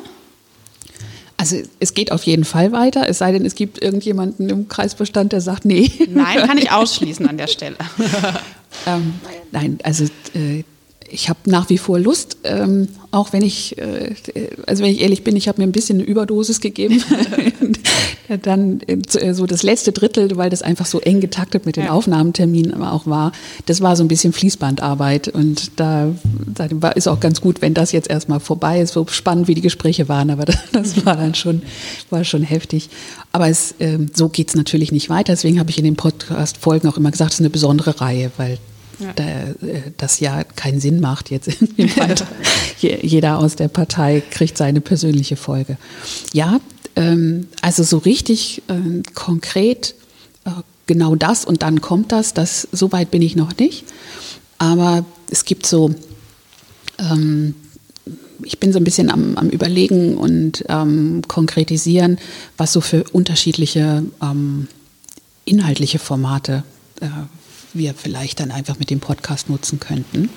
Also 1.40 1.56
es 1.78 1.94
geht 1.94 2.12
auf 2.12 2.24
jeden 2.24 2.44
Fall 2.44 2.70
weiter, 2.70 3.08
es 3.08 3.16
sei 3.16 3.32
denn, 3.32 3.46
es 3.46 3.54
gibt 3.54 3.80
irgendjemanden 3.80 4.50
im 4.50 4.68
Kreisbestand, 4.68 5.32
der 5.32 5.40
sagt, 5.40 5.64
nee. 5.64 5.90
Nein, 6.10 6.46
kann 6.46 6.58
ich 6.58 6.70
ausschließen 6.70 7.26
an 7.26 7.38
der 7.38 7.46
Stelle. 7.46 7.76
ähm, 8.86 9.14
nein, 9.50 9.78
also 9.82 10.04
äh, 10.34 10.64
ich 11.10 11.28
habe 11.28 11.38
nach 11.46 11.68
wie 11.68 11.78
vor 11.78 11.98
Lust, 11.98 12.38
ähm, 12.44 12.88
auch 13.10 13.32
wenn 13.32 13.42
ich, 13.42 13.76
äh, 13.78 14.14
also 14.66 14.82
wenn 14.82 14.92
ich 14.92 15.00
ehrlich 15.00 15.24
bin, 15.24 15.36
ich 15.36 15.48
habe 15.48 15.60
mir 15.60 15.66
ein 15.66 15.72
bisschen 15.72 15.98
eine 15.98 16.06
Überdosis 16.06 16.60
gegeben. 16.60 17.02
dann 18.42 18.80
äh, 18.86 19.34
so 19.34 19.46
das 19.46 19.62
letzte 19.62 19.92
Drittel, 19.92 20.36
weil 20.36 20.50
das 20.50 20.62
einfach 20.62 20.86
so 20.86 21.00
eng 21.00 21.20
getaktet 21.20 21.66
mit 21.66 21.76
den 21.76 21.86
ja. 21.86 21.90
Aufnahmeterminen 21.90 22.82
auch 22.82 23.06
war, 23.06 23.32
das 23.66 23.80
war 23.80 23.96
so 23.96 24.04
ein 24.04 24.08
bisschen 24.08 24.32
Fließbandarbeit 24.32 25.28
und 25.28 25.72
da, 25.76 26.14
da 26.54 26.90
ist 26.90 27.08
auch 27.08 27.20
ganz 27.20 27.40
gut, 27.40 27.60
wenn 27.60 27.74
das 27.74 27.92
jetzt 27.92 28.08
erstmal 28.08 28.40
vorbei 28.40 28.80
ist, 28.80 28.92
so 28.92 29.06
spannend 29.08 29.48
wie 29.48 29.54
die 29.54 29.60
Gespräche 29.60 30.08
waren, 30.08 30.30
aber 30.30 30.44
das, 30.46 30.58
das 30.72 31.04
war 31.04 31.16
dann 31.16 31.34
schon, 31.34 31.62
war 32.10 32.24
schon 32.24 32.42
heftig. 32.42 32.88
Aber 33.32 33.48
es, 33.48 33.74
äh, 33.78 33.98
so 34.14 34.28
geht 34.28 34.48
es 34.48 34.54
natürlich 34.54 34.92
nicht 34.92 35.10
weiter, 35.10 35.32
deswegen 35.32 35.58
habe 35.58 35.70
ich 35.70 35.78
in 35.78 35.84
den 35.84 35.96
Podcast-Folgen 35.96 36.88
auch 36.88 36.96
immer 36.96 37.10
gesagt, 37.10 37.32
es 37.32 37.36
ist 37.36 37.40
eine 37.40 37.50
besondere 37.50 38.00
Reihe, 38.00 38.30
weil 38.36 38.58
ja. 39.00 39.12
Da, 39.14 39.24
äh, 39.24 39.82
das 39.96 40.20
ja 40.20 40.44
keinen 40.44 40.80
Sinn 40.80 41.00
macht 41.00 41.30
jetzt. 41.30 41.50
Jeder 42.78 43.38
aus 43.38 43.56
der 43.56 43.68
Partei 43.68 44.22
kriegt 44.30 44.56
seine 44.56 44.80
persönliche 44.80 45.36
Folge. 45.36 45.76
Ja, 46.32 46.60
ähm, 46.96 47.48
also 47.62 47.82
so 47.82 47.98
richtig 47.98 48.62
äh, 48.68 49.02
konkret 49.14 49.94
äh, 50.44 50.50
genau 50.86 51.14
das 51.14 51.44
und 51.44 51.62
dann 51.62 51.80
kommt 51.80 52.12
das, 52.12 52.34
das 52.34 52.68
so 52.72 52.92
weit 52.92 53.10
bin 53.10 53.22
ich 53.22 53.36
noch 53.36 53.56
nicht. 53.56 53.84
Aber 54.58 55.04
es 55.30 55.44
gibt 55.44 55.66
so, 55.66 55.94
ähm, 56.98 57.54
ich 58.42 58.58
bin 58.58 58.72
so 58.72 58.78
ein 58.78 58.84
bisschen 58.84 59.10
am, 59.10 59.36
am 59.36 59.48
Überlegen 59.48 60.18
und 60.18 60.64
ähm, 60.68 61.22
konkretisieren, 61.28 62.18
was 62.56 62.72
so 62.72 62.80
für 62.80 63.04
unterschiedliche 63.12 64.04
ähm, 64.22 64.68
inhaltliche 65.44 65.98
Formate 65.98 66.64
äh, 67.00 67.06
wir 67.74 67.94
vielleicht 67.94 68.40
dann 68.40 68.50
einfach 68.50 68.78
mit 68.78 68.90
dem 68.90 69.00
Podcast 69.00 69.48
nutzen 69.48 69.80
könnten. 69.80 70.30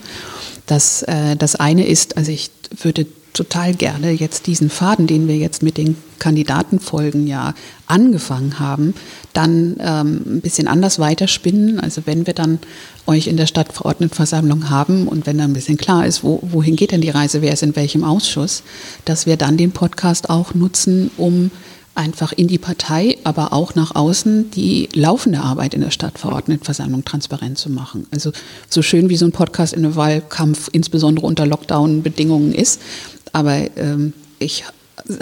Das, 0.66 1.04
äh, 1.04 1.36
das 1.36 1.56
eine 1.56 1.86
ist, 1.86 2.18
also 2.18 2.32
ich 2.32 2.50
würde 2.82 3.06
total 3.34 3.74
gerne 3.74 4.12
jetzt 4.12 4.48
diesen 4.48 4.70
Faden, 4.70 5.08
den 5.08 5.28
wir 5.28 5.38
jetzt 5.38 5.64
mit 5.64 5.78
den 5.78 5.98
Kandidatenfolgen 6.20 7.28
ja 7.28 7.54
angefangen 7.88 8.60
haben, 8.60 8.94
dann 9.34 9.76
ähm, 9.80 10.22
ein 10.26 10.42
bisschen 10.42 10.68
anders 10.68 11.00
weiterspinnen. 11.00 11.80
Also 11.80 12.04
wenn 12.06 12.28
wir 12.28 12.34
dann 12.34 12.60
euch 13.08 13.28
in 13.28 13.36
der 13.36 13.48
Stadtverordnetenversammlung 13.48 14.70
haben 14.70 15.08
und 15.08 15.26
wenn 15.26 15.38
dann 15.38 15.52
ein 15.52 15.54
bisschen 15.54 15.78
klar 15.78 16.06
ist, 16.06 16.24
wo, 16.24 16.40
wohin 16.44 16.76
geht 16.76 16.92
denn 16.92 17.02
die 17.02 17.10
Reise, 17.10 17.42
wer 17.42 17.54
ist 17.54 17.64
in 17.64 17.76
welchem 17.76 18.04
Ausschuss, 18.04 18.64
dass 19.04 19.26
wir 19.26 19.36
dann 19.36 19.58
den 19.58 19.72
Podcast 19.72 20.30
auch 20.30 20.54
nutzen, 20.54 21.12
um 21.18 21.52
einfach 21.96 22.34
in 22.34 22.48
die 22.48 22.58
Partei, 22.58 23.18
aber 23.24 23.54
auch 23.54 23.76
nach 23.76 23.96
außen 23.96 24.52
die 24.52 24.90
laufende 24.94 25.42
Arbeit 25.42 25.74
in 25.74 25.82
der 25.82 25.92
Stadtverordnetenversammlung 25.92 27.06
transparent 27.06 27.58
zu 27.58 27.70
machen. 27.70 28.08
Also 28.12 28.32
so 28.68 28.82
schön 28.82 29.10
wie 29.10 29.18
so 29.18 29.26
ein 29.26 29.32
Podcast 29.32 29.74
in 29.74 29.86
einem 29.86 29.96
Wahlkampf, 29.96 30.70
insbesondere 30.72 31.26
unter 31.26 31.46
Lockdown-Bedingungen 31.46 32.54
ist, 32.54 32.82
aber 33.32 33.78
ähm, 33.78 34.14
ich 34.40 34.64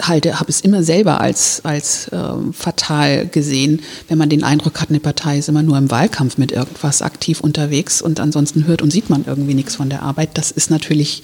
halte, 0.00 0.38
habe 0.38 0.50
es 0.50 0.60
immer 0.60 0.82
selber 0.82 1.20
als, 1.20 1.64
als 1.64 2.10
ähm, 2.12 2.52
fatal 2.52 3.26
gesehen, 3.26 3.80
wenn 4.08 4.18
man 4.18 4.28
den 4.28 4.44
Eindruck 4.44 4.80
hat, 4.80 4.90
eine 4.90 5.00
Partei 5.00 5.38
ist 5.38 5.48
immer 5.48 5.62
nur 5.62 5.78
im 5.78 5.90
Wahlkampf 5.90 6.38
mit 6.38 6.52
irgendwas 6.52 7.02
aktiv 7.02 7.40
unterwegs 7.40 8.02
und 8.02 8.20
ansonsten 8.20 8.66
hört 8.66 8.82
und 8.82 8.90
sieht 8.92 9.10
man 9.10 9.24
irgendwie 9.26 9.54
nichts 9.54 9.76
von 9.76 9.88
der 9.88 10.02
Arbeit. 10.02 10.30
Das 10.34 10.50
ist 10.50 10.70
natürlich 10.70 11.22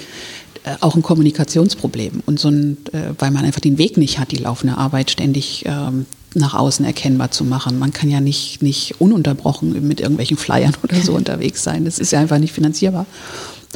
auch 0.80 0.94
ein 0.94 1.02
Kommunikationsproblem 1.02 2.22
und 2.26 2.38
so 2.38 2.48
ein, 2.48 2.76
äh, 2.92 3.14
weil 3.18 3.30
man 3.30 3.44
einfach 3.44 3.60
den 3.60 3.78
Weg 3.78 3.96
nicht 3.96 4.18
hat, 4.18 4.32
die 4.32 4.36
laufende 4.36 4.76
Arbeit 4.76 5.10
ständig 5.10 5.64
ähm, 5.66 6.06
nach 6.34 6.54
außen 6.54 6.84
erkennbar 6.84 7.30
zu 7.30 7.44
machen. 7.44 7.78
Man 7.78 7.92
kann 7.92 8.10
ja 8.10 8.20
nicht, 8.20 8.62
nicht 8.62 9.00
ununterbrochen 9.00 9.86
mit 9.86 10.00
irgendwelchen 10.00 10.36
Flyern 10.36 10.74
oder 10.82 10.96
so 10.96 11.14
unterwegs 11.16 11.62
sein. 11.62 11.84
Das 11.84 11.98
ist 11.98 12.12
ja 12.12 12.20
einfach 12.20 12.38
nicht 12.38 12.52
finanzierbar. 12.52 13.06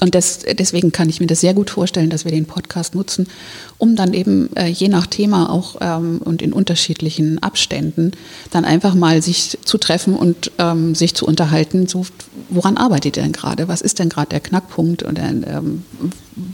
Und 0.01 0.15
das, 0.15 0.41
deswegen 0.41 0.91
kann 0.91 1.09
ich 1.09 1.21
mir 1.21 1.27
das 1.27 1.41
sehr 1.41 1.55
gut 1.55 1.71
vorstellen, 1.71 2.11
dass 2.11 2.25
wir 2.25 2.33
den 2.33 2.47
Podcast 2.47 2.95
nutzen, 2.95 3.29
um 3.79 3.95
dann 3.95 4.15
eben 4.15 4.49
äh, 4.57 4.67
je 4.67 4.89
nach 4.89 5.07
Thema 5.07 5.51
auch 5.51 5.77
ähm, 5.81 6.21
und 6.25 6.43
in 6.43 6.53
unterschiedlichen 6.53 7.41
Abständen 7.43 8.13
dann 8.51 8.65
einfach 8.65 8.95
mal 8.95 9.23
sich 9.23 9.59
zu 9.65 9.79
treffen 9.79 10.17
und 10.17 10.51
ähm, 10.59 10.95
sich 10.95 11.15
zu 11.15 11.27
unterhalten, 11.27 11.87
so, 11.87 12.07
woran 12.49 12.79
arbeitet 12.79 13.17
ihr 13.17 13.23
denn 13.23 13.33
gerade? 13.33 13.69
Was 13.69 13.81
ist 13.81 13.99
denn 13.99 14.09
gerade 14.09 14.31
der 14.31 14.41
Knackpunkt? 14.41 15.05
Oder 15.05 15.29
ähm, 15.29 15.85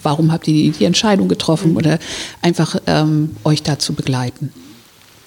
warum 0.03 0.33
habt 0.33 0.49
ihr 0.49 0.55
die, 0.55 0.71
die 0.71 0.85
Entscheidung 0.85 1.29
getroffen? 1.29 1.71
Mhm. 1.71 1.77
Oder 1.77 1.99
einfach 2.43 2.77
ähm, 2.87 3.37
euch 3.45 3.63
da 3.63 3.79
zu 3.79 3.95
begleiten. 3.95 4.53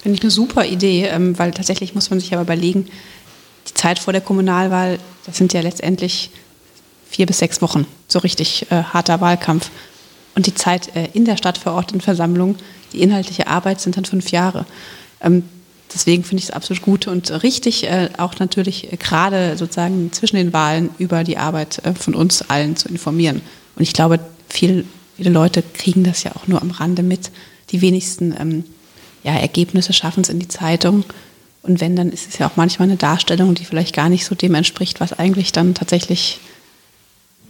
Finde 0.02 0.18
ich 0.18 0.24
eine 0.24 0.32
super 0.32 0.66
Idee, 0.66 1.06
ähm, 1.06 1.40
weil 1.40 1.52
tatsächlich 1.52 1.96
muss 1.96 2.10
man 2.10 2.20
sich 2.20 2.34
aber 2.34 2.42
überlegen, 2.42 2.88
die 3.68 3.74
Zeit 3.74 4.00
vor 4.00 4.14
der 4.14 4.22
Kommunalwahl, 4.22 4.98
das 5.26 5.38
sind 5.38 5.54
ja 5.54 5.62
letztendlich 5.62 6.32
vier 7.12 7.26
bis 7.26 7.40
sechs 7.40 7.62
Wochen, 7.62 7.86
so 8.08 8.20
richtig 8.20 8.72
äh, 8.72 8.84
harter 8.84 9.22
Wahlkampf. 9.22 9.70
Und 10.34 10.48
die 10.48 10.56
Zeit 10.56 10.96
äh, 10.96 11.10
in 11.14 11.26
der 11.26 11.38
Stadtverordnetenversammlung, 11.38 12.56
die 12.94 13.02
inhaltliche 13.02 13.48
Arbeit 13.48 13.82
sind 13.82 13.98
dann 13.98 14.06
fünf 14.06 14.32
Jahre. 14.32 14.66
Ähm, 15.22 15.44
deswegen 15.94 16.24
finde 16.24 16.42
ich 16.42 16.50
es 16.50 16.56
absolut 16.56 16.82
gut 16.82 17.08
und 17.08 17.44
richtig, 17.44 17.84
äh, 17.84 18.10
auch 18.18 18.40
natürlich 18.40 18.92
äh, 18.92 18.96
gerade 18.96 19.58
sozusagen 19.58 20.12
zwischen 20.14 20.38
den 20.38 20.54
Wahlen 20.54 20.90
über 20.98 21.26
die 21.26 21.38
Arbeit 21.38 21.84
äh, 21.86 21.94
von 21.94 22.16
uns 22.16 22.50
allen 22.50 22.78
zu 22.78 22.88
informieren. 22.88 23.42
Und 23.76 23.84
ich 23.84 23.92
glaube, 23.92 24.20
viel, 24.48 24.86
viele 25.18 25.32
Leute 25.32 25.62
kriegen 25.62 26.06
das 26.06 26.24
ja 26.24 26.32
auch 26.36 26.48
nur 26.48 26.62
am 26.62 26.72
Rande 26.72 27.04
mit. 27.04 27.30
Die 27.72 27.82
wenigsten 27.82 28.34
ähm, 28.40 28.64
ja, 29.24 29.34
Ergebnisse 29.34 29.92
schaffen 29.92 30.22
es 30.22 30.30
in 30.30 30.40
die 30.40 30.48
Zeitung. 30.48 31.04
Und 31.62 31.82
wenn, 31.82 31.98
dann 31.98 32.10
ist 32.10 32.30
es 32.30 32.38
ja 32.38 32.48
auch 32.48 32.56
manchmal 32.56 32.88
eine 32.88 32.98
Darstellung, 32.98 33.54
die 33.54 33.66
vielleicht 33.66 33.94
gar 33.94 34.10
nicht 34.10 34.26
so 34.26 34.34
dem 34.34 34.56
entspricht, 34.56 35.00
was 35.00 35.14
eigentlich 35.14 35.52
dann 35.52 35.76
tatsächlich 35.76 36.40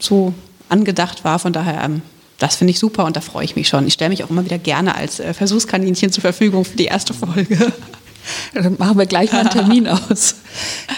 so 0.04 0.34
angedacht 0.70 1.24
war. 1.24 1.40
Von 1.40 1.54
daher, 1.54 1.84
ähm, 1.84 2.02
das 2.40 2.56
finde 2.56 2.72
ich 2.72 2.80
super 2.80 3.06
und 3.06 3.16
da 3.16 3.22
freue 3.22 3.46
ich 3.46 3.56
mich 3.56 3.68
schon. 3.68 3.86
Ich 3.88 3.94
stelle 3.94 4.10
mich 4.10 4.24
auch 4.24 4.30
immer 4.30 4.46
wieder 4.46 4.58
gerne 4.58 4.96
als 4.96 5.20
äh, 5.20 5.34
Versuchskaninchen 5.34 6.12
zur 6.12 6.22
Verfügung 6.22 6.66
für 6.66 6.78
die 6.78 6.86
erste 6.86 7.14
Folge. 7.14 7.58
Dann 8.54 8.76
machen 8.78 8.98
wir 8.98 9.08
gleich 9.08 9.32
mal 9.32 9.40
einen 9.40 9.50
Termin 9.50 9.88
aus. 9.88 10.36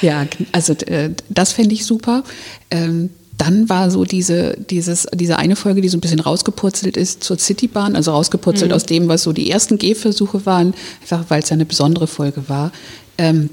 Ja, 0.01 0.25
also 0.51 0.73
äh, 0.73 1.11
das 1.29 1.53
fände 1.53 1.73
ich 1.73 1.85
super. 1.85 2.23
Ähm, 2.69 3.11
dann 3.37 3.67
war 3.69 3.89
so 3.89 4.03
diese, 4.03 4.55
dieses, 4.69 5.07
diese 5.13 5.37
eine 5.37 5.55
Folge, 5.55 5.81
die 5.81 5.89
so 5.89 5.97
ein 5.97 6.01
bisschen 6.01 6.19
rausgepurzelt 6.19 6.97
ist 6.97 7.23
zur 7.23 7.39
Citybahn, 7.39 7.95
also 7.95 8.11
rausgepurzelt 8.11 8.71
mhm. 8.71 8.75
aus 8.75 8.85
dem, 8.85 9.07
was 9.07 9.23
so 9.23 9.33
die 9.33 9.49
ersten 9.49 9.77
Gehversuche 9.77 10.45
waren, 10.45 10.73
einfach 11.01 11.25
weil 11.29 11.41
es 11.41 11.49
ja 11.49 11.55
eine 11.55 11.65
besondere 11.65 12.07
Folge 12.07 12.47
war. 12.47 12.71
Ähm, 13.17 13.49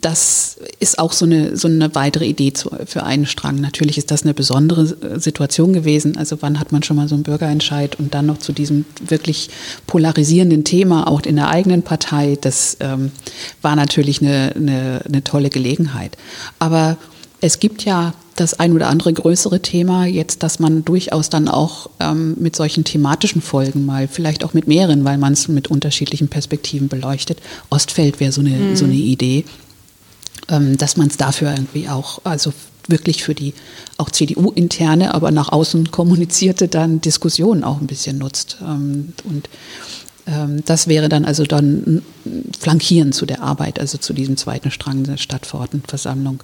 das 0.00 0.58
ist 0.78 0.98
auch 0.98 1.12
so 1.12 1.24
eine, 1.24 1.56
so 1.56 1.68
eine 1.68 1.94
weitere 1.94 2.26
Idee 2.26 2.52
zu, 2.52 2.70
für 2.86 3.02
einen 3.02 3.26
Strang. 3.26 3.60
Natürlich 3.60 3.98
ist 3.98 4.10
das 4.10 4.22
eine 4.22 4.34
besondere 4.34 4.82
äh, 4.82 5.18
Situation 5.18 5.72
gewesen. 5.72 6.16
Also 6.16 6.36
wann 6.40 6.60
hat 6.60 6.70
man 6.70 6.82
schon 6.82 6.96
mal 6.96 7.08
so 7.08 7.14
einen 7.14 7.24
Bürgerentscheid 7.24 7.98
und 7.98 8.14
dann 8.14 8.26
noch 8.26 8.38
zu 8.38 8.52
diesem 8.52 8.84
wirklich 9.04 9.50
polarisierenden 9.86 10.64
Thema, 10.64 11.08
auch 11.08 11.22
in 11.22 11.36
der 11.36 11.48
eigenen 11.48 11.82
Partei, 11.82 12.36
das 12.40 12.76
ähm, 12.80 13.10
war 13.62 13.74
natürlich 13.74 14.20
eine, 14.20 14.52
eine, 14.54 15.00
eine 15.06 15.24
tolle 15.24 15.50
Gelegenheit. 15.50 16.16
Aber 16.58 16.96
es 17.40 17.58
gibt 17.58 17.84
ja 17.84 18.14
das 18.36 18.54
ein 18.54 18.72
oder 18.72 18.88
andere 18.88 19.12
größere 19.12 19.60
Thema 19.60 20.06
jetzt, 20.06 20.42
dass 20.42 20.58
man 20.58 20.84
durchaus 20.84 21.30
dann 21.30 21.48
auch 21.48 21.88
ähm, 22.00 22.34
mit 22.38 22.56
solchen 22.56 22.84
thematischen 22.84 23.42
Folgen 23.42 23.86
mal, 23.86 24.08
vielleicht 24.08 24.44
auch 24.44 24.54
mit 24.54 24.66
mehreren, 24.66 25.04
weil 25.04 25.18
man 25.18 25.32
es 25.32 25.48
mit 25.48 25.68
unterschiedlichen 25.68 26.28
Perspektiven 26.28 26.88
beleuchtet. 26.88 27.40
Ostfeld 27.70 28.20
wäre 28.20 28.32
so 28.32 28.40
eine, 28.40 28.50
mhm. 28.50 28.76
so 28.76 28.84
eine 28.84 28.94
Idee, 28.94 29.44
ähm, 30.48 30.76
dass 30.76 30.96
man 30.96 31.08
es 31.08 31.16
dafür 31.16 31.52
irgendwie 31.52 31.88
auch, 31.88 32.20
also 32.24 32.52
wirklich 32.88 33.24
für 33.24 33.34
die 33.34 33.54
auch 33.96 34.10
CDU-interne, 34.10 35.14
aber 35.14 35.30
nach 35.30 35.50
außen 35.50 35.90
kommunizierte 35.90 36.68
dann 36.68 37.00
Diskussionen 37.00 37.64
auch 37.64 37.80
ein 37.80 37.86
bisschen 37.86 38.18
nutzt. 38.18 38.58
Ähm, 38.62 39.14
und 39.24 39.48
das 40.64 40.88
wäre 40.88 41.10
dann 41.10 41.26
also 41.26 41.44
dann 41.44 42.02
flankieren 42.58 43.12
zu 43.12 43.26
der 43.26 43.42
Arbeit, 43.42 43.78
also 43.78 43.98
zu 43.98 44.14
diesem 44.14 44.36
zweiten 44.38 44.70
Strang 44.70 45.04
der 45.04 45.18
Stadtverordnetenversammlung. 45.18 46.42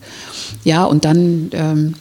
Ja, 0.64 0.84
und 0.84 1.06
dann 1.06 1.48
ähm, 1.52 1.94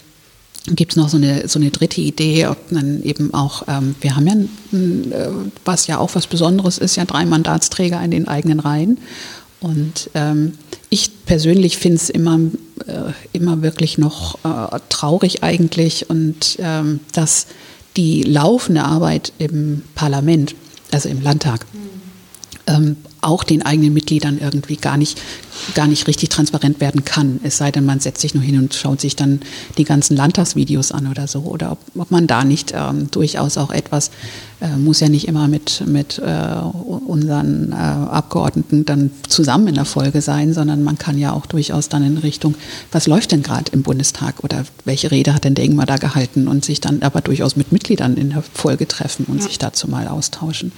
gibt 0.68 0.94
es 0.94 0.96
noch 0.98 1.10
so 1.10 1.18
eine, 1.18 1.48
so 1.48 1.60
eine 1.60 1.72
dritte 1.72 2.02
Idee, 2.02 2.48
ob 2.48 2.72
man 2.72 3.02
eben 3.04 3.34
auch, 3.34 3.63
ähm, 3.68 3.96
wir 4.02 4.15
haben 4.15 4.28
ja, 4.28 4.34
äh, 4.34 5.30
was 5.65 5.88
ja 5.88 5.98
auch 5.98 6.15
was 6.15 6.28
Besonderes 6.28 6.78
ist, 6.78 6.96
ja 6.96 7.06
drei 7.06 7.26
Mandatsträger 7.26 8.02
in 8.02 8.12
den 8.12 8.28
eigenen 8.28 8.60
Reihen. 8.60 9.00
Und 9.62 10.10
ähm, 10.13 10.54
ich 10.89 11.26
persönlich 11.26 11.78
finde 11.78 11.98
es 11.98 12.10
immer, 12.10 12.39
äh, 12.88 13.12
immer 13.34 13.62
wirklich 13.62 13.98
noch 13.98 14.36
äh, 14.46 14.80
traurig 14.89 15.44
eigentlich 15.44 16.10
und 16.10 16.58
ähm, 16.60 17.02
dass 17.13 17.48
die 17.98 18.24
laufende 18.24 18.84
Arbeit 18.84 19.34
im 19.38 19.82
Parlament, 19.96 20.56
also 20.91 21.10
im 21.10 21.21
Landtag, 21.21 21.65
mhm. 22.77 22.97
auch 23.21 23.43
den 23.43 23.65
eigenen 23.65 23.93
Mitgliedern 23.93 24.39
irgendwie 24.39 24.77
gar 24.77 24.97
nicht 24.97 25.19
gar 25.75 25.88
nicht 25.88 26.08
richtig 26.08 26.29
transparent 26.29 26.79
werden 26.79 27.05
kann. 27.05 27.39
Es 27.43 27.58
sei 27.58 27.71
denn, 27.71 27.86
man 27.86 27.99
setzt 27.99 28.21
sich 28.21 28.34
nur 28.34 28.43
hin 28.43 28.58
und 28.58 28.73
schaut 28.73 29.01
sich 29.01 29.15
dann 29.15 29.41
die 29.77 29.84
ganzen 29.84 30.15
Landtagsvideos 30.15 30.91
an 30.91 31.08
oder 31.08 31.27
so. 31.27 31.41
Oder 31.41 31.73
ob, 31.73 31.79
ob 31.95 32.12
man 32.12 32.27
da 32.27 32.43
nicht 32.43 32.73
ähm, 32.75 33.10
durchaus 33.12 33.58
auch 33.58 33.71
etwas, 33.71 34.12
äh, 34.62 34.75
muss 34.77 34.99
ja 34.99 35.10
nicht 35.10 35.27
immer 35.27 35.47
mit, 35.47 35.84
mit 35.86 36.19
äh, 36.19 36.55
unseren 37.08 37.71
äh, 37.71 37.75
Abgeordneten 37.75 38.86
dann 38.86 39.12
zusammen 39.27 39.67
in 39.67 39.75
der 39.75 39.86
Folge 39.86 40.21
sein, 40.21 40.53
sondern 40.53 40.84
man 40.84 40.97
kann 40.97 41.17
ja 41.17 41.34
auch 41.34 41.45
durchaus 41.45 41.89
dann 41.89 42.03
in 42.03 42.17
Richtung, 42.17 42.55
was 42.91 43.08
läuft 43.08 43.32
denn 43.32 43.43
gerade 43.43 43.71
im 43.71 43.84
Bundestag 43.84 44.43
oder 44.43 44.65
welche 44.86 45.12
Rede 45.12 45.34
hat 45.34 45.43
denn 45.43 45.55
der 45.55 45.65
Ingmar 45.65 45.86
da 45.86 45.97
gehalten 45.97 46.47
und 46.47 46.65
sich 46.65 46.82
dann 46.82 47.01
aber 47.01 47.21
durchaus 47.21 47.55
mit 47.55 47.71
Mitgliedern 47.71 48.17
in 48.17 48.32
der 48.32 48.43
Folge 48.53 48.88
treffen 48.88 49.25
und 49.25 49.38
ja. 49.38 49.43
sich 49.43 49.60
dazu 49.60 49.88
mal 49.88 50.08
austauschen 50.08 50.71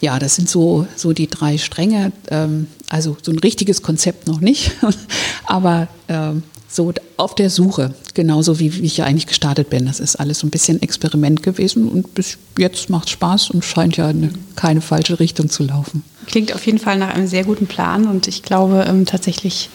ja, 0.00 0.18
das 0.18 0.36
sind 0.36 0.48
so, 0.48 0.86
so 0.96 1.12
die 1.12 1.28
drei 1.28 1.58
Stränge. 1.58 2.12
Ähm, 2.28 2.68
also 2.88 3.16
so 3.22 3.32
ein 3.32 3.38
richtiges 3.38 3.82
Konzept 3.82 4.26
noch 4.26 4.40
nicht, 4.40 4.72
aber 5.46 5.88
ähm, 6.08 6.42
so 6.68 6.92
auf 7.16 7.34
der 7.34 7.50
Suche, 7.50 7.94
genauso 8.14 8.58
wie, 8.58 8.74
wie 8.74 8.86
ich 8.86 8.98
ja 8.98 9.04
eigentlich 9.06 9.26
gestartet 9.26 9.70
bin. 9.70 9.86
Das 9.86 9.98
ist 9.98 10.16
alles 10.16 10.40
so 10.40 10.46
ein 10.46 10.50
bisschen 10.50 10.82
Experiment 10.82 11.42
gewesen 11.42 11.88
und 11.88 12.14
bis 12.14 12.38
jetzt 12.58 12.90
macht 12.90 13.06
es 13.06 13.12
Spaß 13.12 13.50
und 13.50 13.64
scheint 13.64 13.96
ja 13.96 14.08
eine, 14.08 14.30
keine 14.54 14.80
falsche 14.80 15.18
Richtung 15.18 15.48
zu 15.48 15.64
laufen. 15.64 16.04
Klingt 16.26 16.54
auf 16.54 16.66
jeden 16.66 16.78
Fall 16.78 16.98
nach 16.98 17.14
einem 17.14 17.26
sehr 17.26 17.44
guten 17.44 17.66
Plan 17.66 18.06
und 18.06 18.28
ich 18.28 18.42
glaube 18.42 18.84
ähm, 18.86 19.06
tatsächlich, 19.06 19.70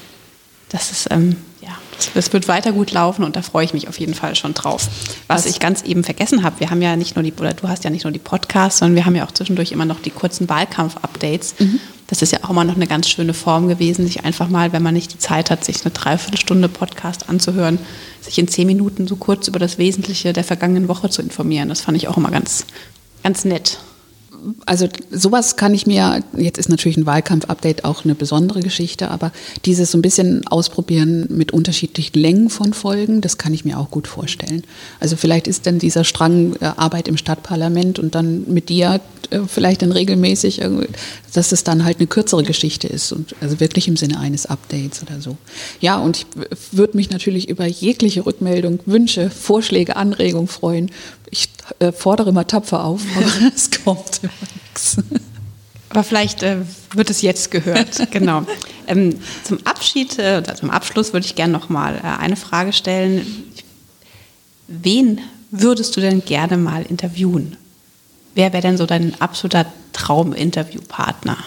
dass 0.69 0.91
es 0.91 1.07
ähm, 1.09 1.35
ja, 1.61 1.77
es 2.15 2.31
wird 2.33 2.47
weiter 2.47 2.71
gut 2.71 2.91
laufen 2.91 3.23
und 3.23 3.35
da 3.35 3.41
freue 3.41 3.65
ich 3.65 3.73
mich 3.73 3.87
auf 3.87 3.99
jeden 3.99 4.13
Fall 4.13 4.35
schon 4.35 4.53
drauf. 4.53 4.87
Was, 5.27 5.45
Was 5.45 5.45
ich 5.45 5.59
ganz 5.59 5.83
eben 5.83 6.03
vergessen 6.03 6.43
habe, 6.43 6.59
wir 6.59 6.69
haben 6.69 6.81
ja 6.81 6.95
nicht 6.95 7.15
nur 7.15 7.23
die, 7.23 7.33
oder 7.33 7.53
du 7.53 7.67
hast 7.67 7.83
ja 7.83 7.89
nicht 7.89 8.03
nur 8.03 8.11
die 8.11 8.19
Podcasts, 8.19 8.79
sondern 8.79 8.95
wir 8.95 9.05
haben 9.05 9.15
ja 9.15 9.25
auch 9.25 9.31
zwischendurch 9.31 9.71
immer 9.71 9.85
noch 9.85 9.99
die 9.99 10.09
kurzen 10.09 10.49
Wahlkampf-Updates. 10.49 11.55
Mhm. 11.59 11.79
Das 12.07 12.21
ist 12.21 12.33
ja 12.33 12.39
auch 12.43 12.49
immer 12.49 12.65
noch 12.65 12.75
eine 12.75 12.87
ganz 12.87 13.07
schöne 13.07 13.33
Form 13.33 13.69
gewesen, 13.69 14.05
sich 14.05 14.25
einfach 14.25 14.49
mal, 14.49 14.73
wenn 14.73 14.83
man 14.83 14.93
nicht 14.93 15.13
die 15.13 15.17
Zeit 15.17 15.49
hat, 15.49 15.63
sich 15.63 15.85
eine 15.85 15.91
Dreiviertelstunde 15.91 16.67
Podcast 16.67 17.29
anzuhören, 17.29 17.79
sich 18.21 18.37
in 18.37 18.49
zehn 18.49 18.67
Minuten 18.67 19.07
so 19.07 19.15
kurz 19.15 19.47
über 19.47 19.59
das 19.59 19.77
Wesentliche 19.77 20.33
der 20.33 20.43
vergangenen 20.43 20.89
Woche 20.89 21.09
zu 21.09 21.21
informieren. 21.21 21.69
Das 21.69 21.81
fand 21.81 21.95
ich 21.95 22.09
auch 22.09 22.17
immer 22.17 22.29
ganz, 22.29 22.65
ganz 23.23 23.45
nett 23.45 23.77
also 24.65 24.87
sowas 25.11 25.55
kann 25.55 25.73
ich 25.73 25.85
mir, 25.85 26.23
jetzt 26.35 26.57
ist 26.57 26.69
natürlich 26.69 26.97
ein 26.97 27.05
Wahlkampf-Update 27.05 27.85
auch 27.85 28.03
eine 28.05 28.15
besondere 28.15 28.61
Geschichte, 28.61 29.11
aber 29.11 29.31
dieses 29.65 29.91
so 29.91 29.97
ein 29.97 30.01
bisschen 30.01 30.47
ausprobieren 30.47 31.27
mit 31.29 31.51
unterschiedlichen 31.51 32.19
Längen 32.19 32.49
von 32.49 32.73
Folgen, 32.73 33.21
das 33.21 33.37
kann 33.37 33.53
ich 33.53 33.65
mir 33.65 33.77
auch 33.77 33.91
gut 33.91 34.07
vorstellen. 34.07 34.63
Also 34.99 35.15
vielleicht 35.15 35.47
ist 35.47 35.65
dann 35.67 35.79
dieser 35.79 36.03
Strang 36.03 36.55
äh, 36.59 36.65
Arbeit 36.65 37.07
im 37.07 37.17
Stadtparlament 37.17 37.99
und 37.99 38.15
dann 38.15 38.45
mit 38.47 38.69
dir 38.69 38.99
äh, 39.29 39.39
vielleicht 39.47 39.81
dann 39.81 39.91
regelmäßig, 39.91 40.61
dass 41.33 41.51
es 41.51 41.63
dann 41.63 41.85
halt 41.85 41.97
eine 41.99 42.07
kürzere 42.07 42.43
Geschichte 42.43 42.87
ist 42.87 43.11
und 43.11 43.35
also 43.41 43.59
wirklich 43.59 43.87
im 43.87 43.97
Sinne 43.97 44.19
eines 44.19 44.45
Updates 44.45 45.01
oder 45.03 45.21
so. 45.21 45.37
Ja, 45.79 45.99
und 45.99 46.17
ich 46.17 46.25
würde 46.71 46.97
mich 46.97 47.09
natürlich 47.09 47.49
über 47.49 47.65
jegliche 47.65 48.25
Rückmeldung, 48.25 48.79
Wünsche, 48.85 49.29
Vorschläge, 49.29 49.95
Anregungen 49.95 50.47
freuen 50.47 50.89
ich 51.31 51.49
äh, 51.79 51.91
fordere 51.91 52.29
immer 52.29 52.47
tapfer 52.47 52.83
auf, 52.83 53.01
aber 53.15 53.25
es 53.55 53.69
kommt 53.71 54.21
immer 54.23 54.33
nichts. 54.63 54.97
Aber 55.89 56.03
vielleicht 56.03 56.41
äh, 56.43 56.57
wird 56.93 57.09
es 57.09 57.21
jetzt 57.21 57.51
gehört. 57.51 58.11
genau. 58.11 58.43
Ähm, 58.87 59.19
zum 59.43 59.59
Abschied, 59.65 60.17
äh, 60.19 60.41
zum 60.55 60.69
Abschluss 60.69 61.13
würde 61.13 61.25
ich 61.25 61.35
gerne 61.35 61.53
noch 61.53 61.69
mal 61.69 61.95
äh, 61.95 62.21
eine 62.21 62.37
Frage 62.37 62.71
stellen. 62.71 63.25
Wen 64.67 65.19
würdest 65.51 65.95
du 65.97 66.01
denn 66.01 66.23
gerne 66.23 66.57
mal 66.57 66.83
interviewen? 66.83 67.57
Wer 68.35 68.53
wäre 68.53 68.61
denn 68.61 68.77
so 68.77 68.85
dein 68.85 69.19
absoluter 69.19 69.65
Trauminterviewpartner? 69.91 71.37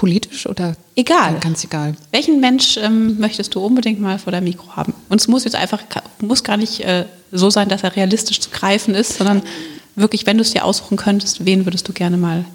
Politisch 0.00 0.46
oder? 0.46 0.76
Egal. 0.96 1.38
Ganz 1.40 1.62
egal. 1.62 1.94
Welchen 2.10 2.40
Mensch 2.40 2.78
ähm, 2.78 3.18
möchtest 3.18 3.54
du 3.54 3.60
unbedingt 3.60 4.00
mal 4.00 4.18
vor 4.18 4.32
deinem 4.32 4.44
Mikro 4.44 4.74
haben? 4.74 4.94
Und 5.10 5.20
es 5.20 5.28
muss 5.28 5.44
jetzt 5.44 5.56
einfach, 5.56 5.82
muss 6.22 6.42
gar 6.42 6.56
nicht 6.56 6.80
äh, 6.80 7.04
so 7.32 7.50
sein, 7.50 7.68
dass 7.68 7.82
er 7.82 7.94
realistisch 7.96 8.40
zu 8.40 8.48
greifen 8.48 8.94
ist, 8.94 9.18
sondern 9.18 9.42
wirklich, 9.96 10.24
wenn 10.24 10.38
du 10.38 10.42
es 10.42 10.52
dir 10.52 10.64
aussuchen 10.64 10.96
könntest, 10.96 11.44
wen 11.44 11.66
würdest 11.66 11.86
du 11.86 11.92
gerne 11.92 12.16
mal 12.16 12.46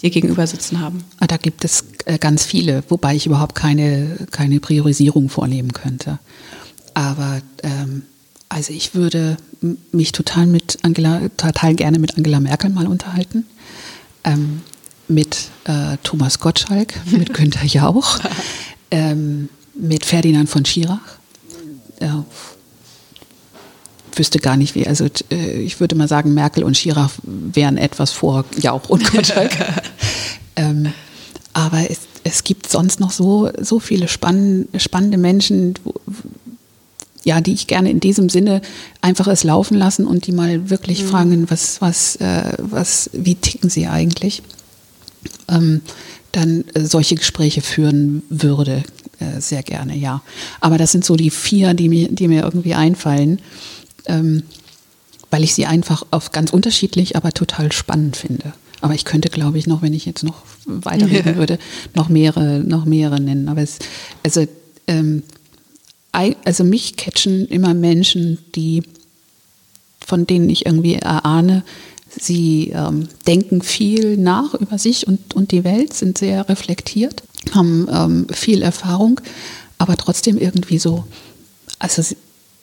dir 0.00 0.08
gegenüber 0.08 0.46
sitzen 0.46 0.80
haben? 0.80 1.04
Ah, 1.20 1.26
da 1.26 1.36
gibt 1.36 1.62
es 1.62 1.84
äh, 2.06 2.16
ganz 2.16 2.46
viele, 2.46 2.84
wobei 2.88 3.16
ich 3.16 3.26
überhaupt 3.26 3.54
keine, 3.54 4.26
keine 4.30 4.58
Priorisierung 4.58 5.28
vornehmen 5.28 5.74
könnte. 5.74 6.20
Aber 6.94 7.42
ähm, 7.62 8.04
also 8.48 8.72
ich 8.72 8.94
würde 8.94 9.36
mich 9.92 10.12
total 10.12 10.46
mit 10.46 10.78
Angela, 10.80 11.20
total 11.36 11.74
gerne 11.74 11.98
mit 11.98 12.16
Angela 12.16 12.40
Merkel 12.40 12.70
mal 12.70 12.86
unterhalten. 12.86 13.44
Ähm, 14.24 14.62
mit 15.08 15.48
äh, 15.64 15.96
Thomas 16.02 16.38
Gottschalk, 16.38 16.94
mit 17.06 17.34
Günter 17.34 17.64
Jauch, 17.64 18.20
ähm, 18.90 19.48
mit 19.74 20.04
Ferdinand 20.04 20.48
von 20.48 20.64
Schirach. 20.64 21.18
Äh, 22.00 22.08
wüsste 24.18 24.38
gar 24.38 24.56
nicht 24.56 24.74
wie. 24.74 24.86
Also 24.86 25.06
äh, 25.30 25.60
ich 25.60 25.80
würde 25.80 25.94
mal 25.94 26.08
sagen, 26.08 26.34
Merkel 26.34 26.64
und 26.64 26.76
Schirach 26.76 27.12
wären 27.22 27.78
etwas 27.78 28.12
vor 28.12 28.44
Jauch 28.58 28.88
und 28.88 29.10
Gottschalk. 29.10 29.52
ähm, 30.56 30.92
aber 31.52 31.90
es, 31.90 32.00
es, 32.24 32.44
gibt 32.44 32.68
sonst 32.68 33.00
noch 33.00 33.10
so, 33.10 33.50
so 33.60 33.78
viele 33.78 34.08
spann, 34.08 34.68
spannende 34.76 35.18
Menschen, 35.18 35.74
ja, 37.24 37.40
die 37.40 37.52
ich 37.52 37.66
gerne 37.66 37.90
in 37.90 38.00
diesem 38.00 38.28
Sinne 38.28 38.62
einfach 39.00 39.28
es 39.28 39.44
laufen 39.44 39.76
lassen 39.76 40.06
und 40.06 40.26
die 40.26 40.32
mal 40.32 40.70
wirklich 40.70 41.02
mhm. 41.02 41.08
fragen, 41.08 41.50
was, 41.50 41.80
was, 41.80 42.16
äh, 42.16 42.54
was, 42.58 43.10
wie 43.12 43.34
ticken 43.34 43.70
sie 43.70 43.86
eigentlich? 43.86 44.42
Ähm, 45.48 45.82
dann 46.32 46.64
äh, 46.74 46.84
solche 46.86 47.14
Gespräche 47.14 47.60
führen 47.60 48.22
würde, 48.30 48.82
äh, 49.18 49.40
sehr 49.40 49.62
gerne, 49.62 49.96
ja. 49.96 50.22
Aber 50.60 50.78
das 50.78 50.92
sind 50.92 51.04
so 51.04 51.16
die 51.16 51.30
vier, 51.30 51.74
die 51.74 51.88
mir, 51.88 52.08
die 52.10 52.28
mir 52.28 52.42
irgendwie 52.42 52.74
einfallen 52.74 53.40
ähm, 54.06 54.42
weil 55.30 55.44
ich 55.44 55.54
sie 55.54 55.66
einfach 55.66 56.04
auf 56.10 56.32
ganz 56.32 56.52
unterschiedlich, 56.52 57.16
aber 57.16 57.32
total 57.32 57.72
spannend 57.72 58.16
finde. 58.16 58.52
Aber 58.80 58.94
ich 58.94 59.04
könnte, 59.04 59.28
glaube 59.30 59.58
ich, 59.58 59.66
noch, 59.66 59.80
wenn 59.80 59.94
ich 59.94 60.04
jetzt 60.04 60.24
noch 60.24 60.42
weiterreden 60.66 61.36
würde, 61.36 61.58
noch 61.94 62.08
mehrere, 62.08 62.60
noch 62.60 62.84
mehrere 62.84 63.20
nennen. 63.20 63.48
Aber 63.48 63.62
es, 63.62 63.78
also, 64.22 64.46
ähm, 64.86 65.22
also 66.12 66.64
mich 66.64 66.96
catchen 66.96 67.46
immer 67.46 67.72
Menschen, 67.72 68.38
die, 68.54 68.82
von 70.04 70.26
denen 70.26 70.50
ich 70.50 70.66
irgendwie 70.66 70.96
erahne, 70.96 71.64
sie 72.18 72.72
ähm, 72.74 73.08
denken 73.26 73.62
viel 73.62 74.16
nach 74.16 74.54
über 74.54 74.78
sich 74.78 75.06
und, 75.06 75.34
und 75.34 75.52
die 75.52 75.64
Welt, 75.64 75.92
sind 75.92 76.18
sehr 76.18 76.48
reflektiert, 76.48 77.22
haben 77.54 77.88
ähm, 77.92 78.26
viel 78.32 78.62
Erfahrung, 78.62 79.20
aber 79.78 79.96
trotzdem 79.96 80.38
irgendwie 80.38 80.78
so, 80.78 81.04
also 81.78 82.02
sie, 82.02 82.16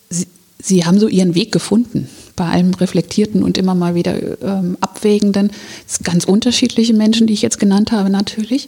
sie, 0.09 0.27
Sie 0.61 0.85
haben 0.85 0.99
so 0.99 1.07
ihren 1.07 1.35
Weg 1.35 1.53
gefunden 1.53 2.09
bei 2.35 2.45
allem 2.45 2.73
Reflektierten 2.73 3.43
und 3.43 3.57
immer 3.57 3.75
mal 3.75 3.95
wieder 3.95 4.41
ähm, 4.41 4.77
Abwägenden. 4.81 5.51
Ganz 6.03 6.25
unterschiedliche 6.25 6.93
Menschen, 6.93 7.27
die 7.27 7.33
ich 7.33 7.41
jetzt 7.41 7.59
genannt 7.59 7.93
habe, 7.93 8.09
natürlich, 8.09 8.67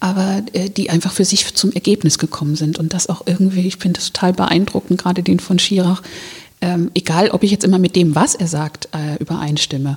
aber 0.00 0.42
äh, 0.52 0.70
die 0.70 0.90
einfach 0.90 1.12
für 1.12 1.24
sich 1.24 1.54
zum 1.54 1.72
Ergebnis 1.72 2.18
gekommen 2.18 2.56
sind. 2.56 2.78
Und 2.80 2.94
das 2.94 3.08
auch 3.08 3.22
irgendwie, 3.26 3.66
ich 3.66 3.76
finde 3.76 4.00
das 4.00 4.12
total 4.12 4.32
beeindruckend, 4.32 5.00
gerade 5.00 5.22
den 5.22 5.38
von 5.38 5.60
Schirach. 5.60 6.02
Ähm, 6.62 6.90
egal, 6.94 7.30
ob 7.30 7.42
ich 7.42 7.50
jetzt 7.50 7.64
immer 7.64 7.78
mit 7.78 7.96
dem, 7.96 8.14
was 8.14 8.34
er 8.34 8.46
sagt, 8.46 8.88
äh, 8.92 9.16
übereinstimme. 9.18 9.96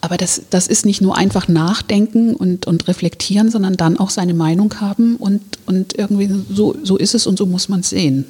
Aber 0.00 0.16
das, 0.16 0.42
das 0.50 0.68
ist 0.68 0.86
nicht 0.86 1.00
nur 1.00 1.16
einfach 1.16 1.48
nachdenken 1.48 2.34
und, 2.34 2.66
und 2.66 2.88
reflektieren, 2.88 3.50
sondern 3.50 3.76
dann 3.76 3.98
auch 3.98 4.10
seine 4.10 4.34
Meinung 4.34 4.80
haben 4.80 5.16
und, 5.16 5.42
und 5.66 5.98
irgendwie 5.98 6.30
so, 6.50 6.76
so 6.82 6.96
ist 6.96 7.14
es 7.14 7.26
und 7.26 7.36
so 7.36 7.46
muss 7.46 7.68
man 7.68 7.80
es 7.80 7.90
sehen. 7.90 8.24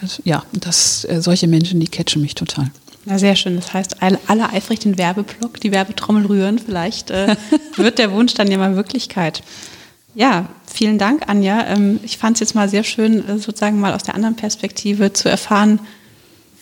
Das, 0.00 0.20
ja, 0.24 0.44
das, 0.52 1.04
äh, 1.04 1.20
solche 1.20 1.46
Menschen, 1.46 1.78
die 1.78 1.88
catchen 1.88 2.22
mich 2.22 2.34
total. 2.34 2.70
Ja, 3.06 3.18
sehr 3.18 3.36
schön. 3.36 3.56
Das 3.56 3.72
heißt, 3.72 4.02
alle, 4.02 4.18
alle 4.26 4.50
eifrig 4.50 4.80
den 4.80 4.98
Werbeblock, 4.98 5.60
die 5.60 5.72
Werbetrommel 5.72 6.26
rühren. 6.26 6.58
Vielleicht 6.58 7.10
äh, 7.10 7.36
wird 7.76 7.98
der 7.98 8.12
Wunsch 8.12 8.34
dann 8.34 8.50
ja 8.50 8.58
mal 8.58 8.76
Wirklichkeit. 8.76 9.42
Ja, 10.14 10.48
vielen 10.66 10.98
Dank, 10.98 11.28
Anja. 11.28 11.66
Ähm, 11.66 12.00
ich 12.02 12.18
fand 12.18 12.36
es 12.36 12.40
jetzt 12.40 12.54
mal 12.54 12.68
sehr 12.68 12.84
schön, 12.84 13.26
äh, 13.28 13.38
sozusagen 13.38 13.78
mal 13.78 13.94
aus 13.94 14.02
der 14.02 14.14
anderen 14.14 14.36
Perspektive 14.36 15.12
zu 15.12 15.28
erfahren, 15.28 15.80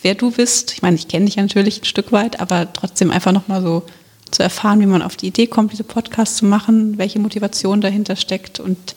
wer 0.01 0.15
du 0.15 0.31
bist. 0.31 0.73
Ich 0.73 0.81
meine, 0.81 0.95
ich 0.95 1.07
kenne 1.07 1.25
dich 1.25 1.35
ja 1.35 1.43
natürlich 1.43 1.81
ein 1.81 1.85
Stück 1.85 2.11
weit, 2.11 2.39
aber 2.39 2.71
trotzdem 2.71 3.11
einfach 3.11 3.31
nochmal 3.31 3.61
so 3.61 3.83
zu 4.31 4.43
erfahren, 4.43 4.79
wie 4.79 4.85
man 4.85 5.01
auf 5.01 5.15
die 5.15 5.27
Idee 5.27 5.47
kommt, 5.47 5.71
diese 5.71 5.83
Podcasts 5.83 6.37
zu 6.37 6.45
machen, 6.45 6.97
welche 6.97 7.19
Motivation 7.19 7.81
dahinter 7.81 8.15
steckt 8.15 8.59
und 8.59 8.95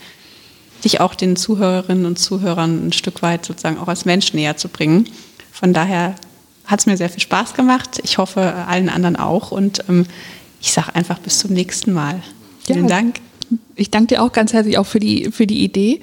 dich 0.85 1.01
auch 1.01 1.15
den 1.15 1.37
Zuhörerinnen 1.37 2.07
und 2.07 2.19
Zuhörern 2.19 2.89
ein 2.89 2.93
Stück 2.93 3.23
weit 3.23 3.45
sozusagen 3.45 3.79
auch 3.79 3.89
als 3.89 4.05
Mensch 4.05 4.35
näher 4.35 4.57
zu 4.57 4.69
bringen. 4.69 5.09
Von 5.51 5.73
daher 5.73 6.17
hat 6.67 6.81
es 6.81 6.87
mir 6.87 6.97
sehr 6.97 7.09
viel 7.09 7.23
Spaß 7.23 7.55
gemacht. 7.55 8.01
Ich 8.03 8.19
hoffe, 8.19 8.41
allen 8.41 8.89
anderen 8.89 9.17
auch. 9.17 9.53
Und 9.53 9.85
ähm, 9.89 10.07
ich 10.61 10.73
sage 10.73 10.95
einfach 10.95 11.19
bis 11.19 11.39
zum 11.39 11.53
nächsten 11.53 11.93
Mal. 11.93 12.23
Vielen 12.65 12.89
ja, 12.89 12.97
Dank. 12.97 13.21
Ich 13.75 13.91
danke 13.91 14.15
dir 14.15 14.23
auch 14.23 14.33
ganz 14.33 14.53
herzlich 14.53 14.79
auch 14.79 14.87
für 14.87 15.01
die, 15.01 15.31
für 15.31 15.47
die 15.47 15.63
Idee. 15.63 16.01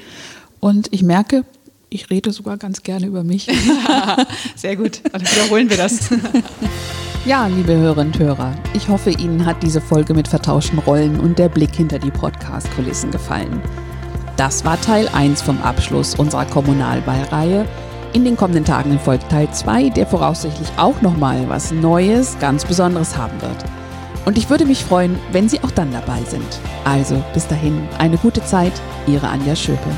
Und 0.60 0.88
ich 0.92 1.04
merke, 1.04 1.46
ich 1.90 2.10
rede 2.10 2.32
sogar 2.32 2.58
ganz 2.58 2.84
gerne 2.84 3.08
über 3.08 3.24
mich. 3.24 3.48
Sehr 4.56 4.76
gut, 4.76 5.02
dann 5.12 5.22
wiederholen 5.22 5.70
wir 5.70 5.78
das. 5.78 6.10
Ja, 7.26 7.48
liebe 7.48 7.76
Hörerinnen 7.76 8.14
und 8.14 8.20
Hörer, 8.20 8.56
ich 8.74 8.88
hoffe, 8.88 9.12
Ihnen 9.12 9.46
hat 9.46 9.62
diese 9.62 9.82
Folge 9.82 10.14
mit 10.14 10.28
vertauschten 10.28 10.80
Rollen 10.80 11.20
und 11.20 11.38
der 11.38 11.50
Blick 11.50 11.76
hinter 11.76 12.00
die 12.00 12.12
Podcast-Kulissen 12.12 13.12
gefallen. 13.12 13.62
Das 14.38 14.64
war 14.64 14.80
Teil 14.80 15.10
1 15.10 15.42
vom 15.42 15.62
Abschluss 15.62 16.16
unserer 16.16 16.46
Kommunalwahlreihe. 16.46 17.68
In 18.14 18.24
den 18.24 18.38
kommenden 18.38 18.64
Tagen 18.64 18.98
folgt 18.98 19.30
Teil 19.30 19.52
2, 19.52 19.90
der 19.90 20.08
voraussichtlich 20.08 20.70
auch 20.78 21.02
nochmal 21.02 21.48
was 21.50 21.72
Neues, 21.72 22.40
ganz 22.40 22.64
Besonderes 22.64 23.18
haben 23.18 23.40
wird. 23.42 23.66
Und 24.26 24.38
ich 24.38 24.50
würde 24.50 24.66
mich 24.66 24.84
freuen, 24.84 25.20
wenn 25.32 25.50
Sie 25.50 25.60
auch 25.62 25.72
dann 25.72 25.92
dabei 25.92 26.24
sind. 26.24 26.60
Also 26.86 27.22
bis 27.34 27.48
dahin, 27.48 27.82
eine 27.98 28.18
gute 28.18 28.44
Zeit, 28.46 28.74
Ihre 29.08 29.28
Anja 29.28 29.56
Schöpe. 29.56 29.90